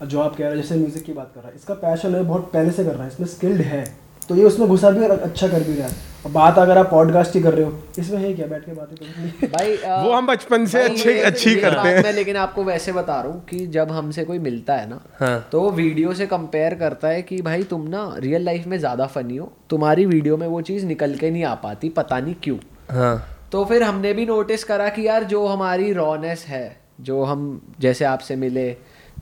[0.03, 2.23] जो आप कह रहे हैं, जैसे म्यूज़िक की बात कर रहा है, इसका पैशन है,
[2.23, 3.97] बहुत पहले से कर रहा है, इसमें स्किल्ड है।
[4.29, 5.93] तो ये उसमें घुसा भी और अच्छा कर भी रहा है।
[6.33, 9.47] बात अगर आप पॉडकास्ट की कर रहे हो इसमें है क्या बैठ के बातें करो
[9.47, 13.19] भाई अ, वो हम बचपन से अच्छे अच्छी करते हैं। मैं लेकिन आपको वैसे बता
[13.21, 16.73] रहा हूँ कि जब हमसे कोई मिलता है ना हाँ। तो वो वीडियो से कंपेयर
[16.75, 20.47] करता है कि भाई तुम ना रियल लाइफ में ज़्यादा फनी हो तुम्हारी वीडियो में
[20.47, 22.57] वो चीज़ निकल के नहीं आ पाती पता नहीं क्यों।
[22.91, 23.15] हाँ।
[23.51, 26.65] तो फिर हमने भी नोटिस करा कि यार जो हमारी रॉनेस है
[27.01, 27.41] जो हम
[27.79, 28.69] जैसे आपसे मिले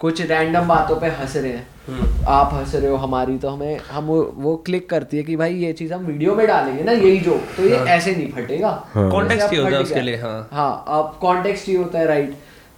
[0.02, 4.06] कुछ रैंडम बातों पे हंस रहे हैं। आप हंस रहे हो हमारी तो हमें हम
[4.06, 7.18] वो, वो क्लिक करती है कि भाई ये चीज़ हम वीडियो में डालेंगे ना यही
[7.20, 10.48] जो तो ये हाँ। ऐसे नहीं फटेगा। Context जैसे ही होता है उसके लिए, हाँ।
[10.52, 12.36] हाँ अब कॉन्टेक्स्ट ही होता है राइट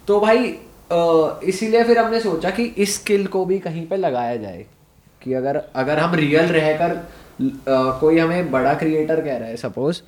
[0.08, 0.44] तो भाई
[1.48, 4.64] इसीलिए फिर हमने सोचा कि इस स्किल को भी कहीं पे लगाया जाए।
[5.22, 6.96] कि अगर अगर हम रियल रहकर
[8.00, 10.00] कोई हमें बड़ा क्रिएटर कह रहा है सपोज़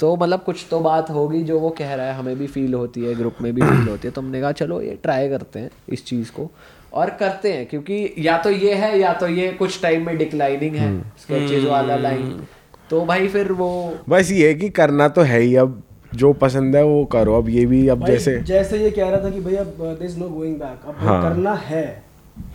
[0.00, 3.04] तो मतलब कुछ तो बात होगी जो वो कह रहा है हमें भी फील होती
[3.04, 5.70] है ग्रुप में भी फील होती है। तो हमने कहा चलो ये ट्राई करते हैं
[5.88, 6.50] इस चीज़ को
[6.92, 10.76] और करते हैं क्योंकि या तो ये है या तो ये कुछ टाइम में डिक्लाइनिंग
[10.76, 12.46] है स्केचेस वाला लाइन
[12.90, 13.70] तो भाई फिर वो
[14.08, 15.82] बस ये कि करना तो है ही अब
[16.14, 19.30] जो पसंद है वो करो। अब ये भी अब जैसे जैसे ये कह रहा था
[19.30, 21.86] कि भैया there is no going back अब हाँ। करना है।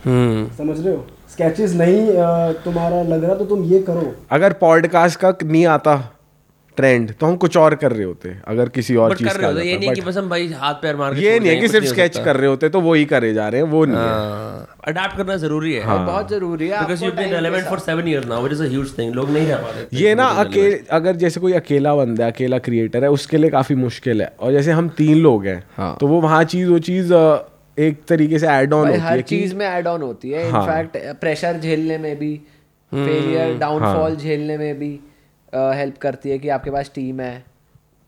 [0.04, 1.04] हम्म। समझ रहे हो?
[1.30, 2.06] स्केचेस नहीं
[2.64, 5.94] तुम्हारा लग रहा तो तुम ये करो। अगर पॉडकास्ट का नहीं आता
[6.76, 9.60] ट्रेंड तो हम कुछ और कर रहे होते अगर किसी और चीज़ कर रहे का
[9.60, 11.68] ये नहीं है कि बस हम भाई हाथ पैर मार के ये नहीं है कि
[11.68, 14.08] सिर्फ़ स्केच कर रहे होते तो वो ही करे जा रहे हैं वो नहीं है।
[14.08, 18.06] हाँ। अडाप्ट करना ज़रूरी है। और बहुत ज़रूरी है because you been relevant for 7
[18.08, 21.16] years now which is a huge thing लोग नहीं रह पाते ये ना अकेले अगर
[21.16, 24.72] जैसे कोई अकेला बंदा है अकेला क्रिएटर है उसके लिए काफ़ी मुश्किल है। और जैसे
[24.72, 27.12] हम तीन लोग हैं हाँ। तो वो वहाँ चीज़ वो चीज़
[27.78, 30.62] एक तरीके से एड ऑन होती है कि चीज़ में ऐड ऑन होती है। हाँ।
[30.62, 32.34] इनफैक्ट प्रेशर झेलने में भी
[32.92, 34.98] फेलियर डाउनफॉल झेलने में भी।
[35.52, 37.44] हेल्प करती है कि आपके पास टीम है।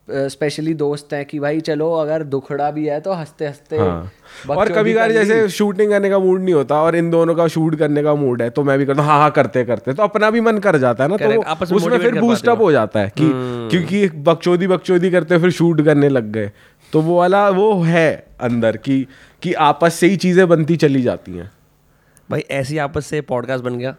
[0.07, 4.71] स्पेशली दोस्त हैं कि भाई चलो अगर दुखड़ा भी है तो हँसते हँसते हाँ और
[4.73, 8.03] कभी ली। जैसे शूटिंग करने का मूड नहीं होता और इन दोनों का शूट करने
[8.03, 10.41] का मूड है तो मैं भी करता हूँ हाँ हाँ करते करते। तो अपना भी
[10.41, 13.11] मन कर जाता है ना तो उसमें फिर कर बूस्ट अप हो। हो जाता है
[13.17, 13.31] कि
[13.71, 16.51] क्योंकि बकचोदी बकचोदी करते फिर शूट करने लग गए।
[16.93, 19.01] तो वो वाला वो है अंदर की
[19.41, 21.51] कि आपस से ही चीज़ें बनती चली जाती हैं।
[22.29, 23.95] भाई ऐसी आपस से पॉडकास्ट बन गया।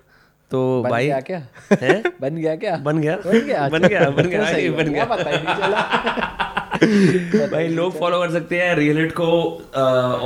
[0.55, 1.39] तो बन भाई गया क्या?
[1.83, 2.03] हैं?
[2.21, 2.77] बन गया क्या?
[2.77, 4.41] बन गया। बन गया बन गया बन तो गया
[4.71, 9.13] बन बन गया गया। पता ही नहीं चला। भाई लोग फॉलो कर सकते हैं रियलिट
[9.13, 9.31] को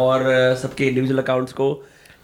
[0.05, 0.25] और
[0.63, 1.69] सबके इंडिविजुअल अकाउंट्स को।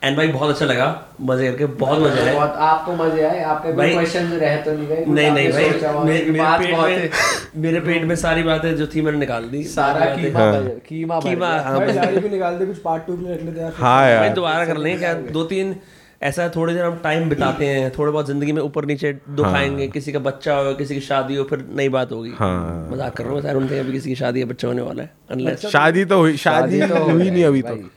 [0.04, 0.86] एंड भाई बहुत अच्छा लगा।
[1.20, 4.72] मज़े करके बहुत मज़ा आया बहुत आपको मज़े आए। आपके कोई भाई- क्वेश्चन रह तो
[4.72, 7.10] नहीं गए नहीं नहीं भाई। मेरे बात पेट बहुत में है।
[7.56, 10.52] मेरे पेट में सारी बातें जो थी मैंने निकाल दी। सारा कीमा
[10.88, 13.72] कीमा कीमा, गया। हाँ, भी निकाल दे कुछ पार्ट टू के लिए रख लेते यार
[13.76, 15.12] हाँ भाई यार। दोबारा कर लेंगे क्या?
[15.14, 15.76] दो तीन
[16.22, 19.88] ऐसा थोड़ी देर हम टाइम बिताते हैं थोड़े बहुत ज़िंदगी में ऊपर नीचे दुख आएँगे
[19.88, 23.24] किसी का बच्चा हो किसी की शादी हो फिर नई बात होगी। हाँ। मज़ाक कर
[23.24, 26.04] रहा हूँ सर उनके अभी किसी की शादी है बच्चा होने वाला है अनलेस शादी
[26.04, 27.90] तो हुई शादी तो हुई नहीं अभी। तक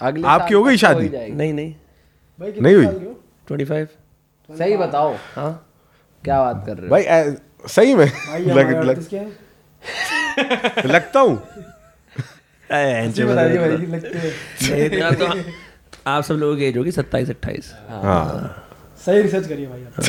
[0.00, 1.08] अगले आपकी हो गई तो शादी?
[1.08, 1.74] नहीं नहीं।
[2.38, 2.84] नहीं हुई?
[2.84, 3.20] साल के हो?
[3.46, 3.88] ट्वेंटी फाइव
[4.48, 5.52] सही बताओ। हाँ।
[6.24, 6.90] क्या बात कर रहे हो?
[6.90, 7.02] भाई
[7.68, 9.24] सही में। लग, लग, है?
[11.20, 11.38] हूँ।
[13.88, 15.26] लगते हैं। इतना तो
[16.06, 18.60] आप सब लोगों की एज होगी सत्ताईस अट्ठाईस। हाँ।
[19.04, 20.02] सही रिसर्च करिए भाई आप।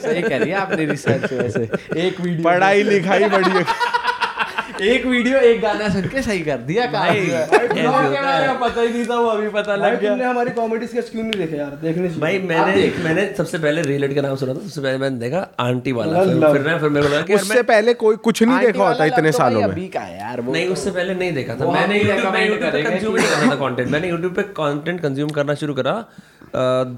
[0.00, 1.62] सही कह रही है आपने रिसर्च वैसे
[2.06, 3.64] एक वीडियो पढ़ाई लिखाई बढ़िया।
[4.80, 7.46] एक वीडियो एक गाना सुन के सही कर दिया भाई, है।
[8.58, 11.40] पता ही नहीं था वो अभी पता लग गया। तुमने हमारी कॉमेडी स्केच क्यों नहीं
[11.40, 11.70] देखे यार?
[11.82, 15.46] देखने भाई मैंने मैंने सबसे पहले रिलेट का नाम सुना था सबसे पहले मैंने देखा
[15.60, 18.42] आंटी वाला फिर लव। फिर ना फिर मेरे को लगा कि उससे पहले कोई कुछ
[18.42, 21.32] नहीं देखा होता इतने तो सालों में। अभी का यार वो। नहीं उससे पहले नहीं
[21.34, 25.00] देखा था। मैंने YouTube मैं YouTube कंज्यूम नहीं करता था कंटेंट मैंने YouTube पे कंटेंट
[25.00, 25.94] कंज्यूम करना शुरू करा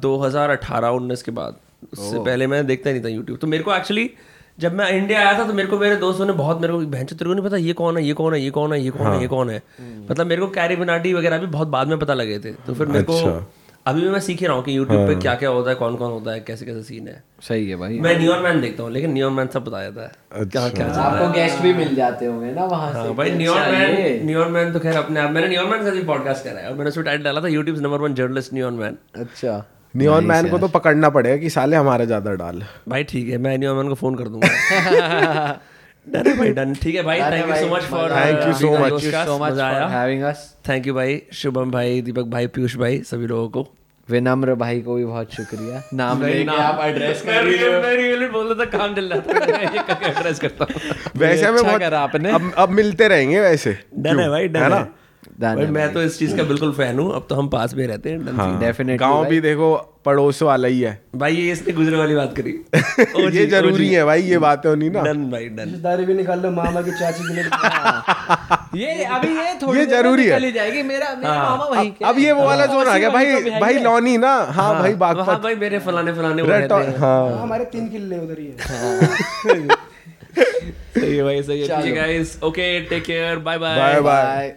[0.03, 1.57] दो हज़ार अठारह उन्नीस के बाद।
[1.93, 4.11] उससे पहले मैं देखता नहीं था यूट्यूब तो मेरे को एक्चुअली
[4.59, 7.05] जब मैं इंडिया आया था तो मेरे को मेरे दोस्तों ने बहुत मेरे को बहन
[7.05, 9.07] तेरे को नहीं पता ये कौन है ये कौन है ये कौन है ये कौन
[9.13, 9.63] है ये कौन है?
[10.11, 12.87] मतलब मेरे को कैरी बिनाटी वगैरह भी बहुत बाद में पता लगे थे। तो फिर
[12.87, 13.47] मेरे को अच्छा।
[13.87, 16.11] अभी भी मैं सीख रहा हूँ कि यूट्यूब पे क्या क्या होता है कौन कौन
[16.13, 19.13] होता है कैसे कैसे सीन है। सही है भाई। मैं नियॉन मैन देखता हूँ लेकिन
[19.13, 22.53] नियॉन मैन सब बता देता है क्या क्या है आपको गेस्ट भी मिल जाते होंगे
[22.53, 25.49] ना वहाँ हाँ से। भाई कि अच्छा मैन ये- मैन तो खैर अपने आप मैंने
[25.49, 27.99] नियॉन मैन का भी पॉडकास्ट करा है और मैंने उसमें टाइटल डाला था YouTube number
[27.99, 29.65] one journalist Neon Man अच्छा।
[29.95, 33.57] नियॉन मैन को तो पकड़ना पड़ेगा कि साले हमारा ज़्यादा डाल। भाई ठीक है मैं
[33.59, 34.49] नियॉन मैन को फ़ोन कर दूँगा।
[36.07, 38.11] डन है भाई डन। ठीक है भाई thank you so much for.
[38.11, 39.05] Thank you so much.
[39.41, 40.47] मज़ा for आया। having us.
[40.69, 43.67] थैंक यू भाई शुभम भाई दीपक भाई पीयूष भाई सभी लोगों को।
[44.09, 48.47] विनम्र भाई को भी बहुत शुक्रिया। नाम लेके आप एड्रेस मैं रियल मैं रियल बोल
[48.47, 51.71] रहा था काम चल रहा था मैं ये करके एड्रेस करता हूँ। वैसे हमें अच्छा
[51.71, 54.85] बहुत आपने। अब अब मिलते रहेंगे वैसे। डन है भाई डन है है।
[55.41, 58.11] भाई मैं तो इस चीज़ का बिल्कुल फ़ैन हूँ अब तो हम पास में रहते
[58.11, 62.15] हैं डन डेफिनेटली गाँव भी देखो पड़ोस वाला ही है। भाई ये इसने गुजरे वाली
[62.15, 62.51] बात करी।
[63.37, 66.51] ये ज़रूरी है भाई ये बातें होनी ना। डन भाई डन रिश्तेदारी भी निकाल लो
[66.51, 67.45] मामा की चाची के लिए।
[68.85, 72.19] ये अभी ये थोड़ी ये ज़रूरी है। ही जाएगी मेरा मेरा मामा वहीं के अब
[72.19, 75.55] ये वो वाला जोन आ गया भाई भाई लौनी ना। हाँ भाई हाँ बागपत भाई
[75.57, 77.43] मेरे फलाने फलाने वो रहते हैं। हाँ.
[77.43, 78.55] हमारे तीन किले उधर ही है।
[80.95, 84.55] सही है भाई सही है। ठीक है guys okay take care bye bye bye bye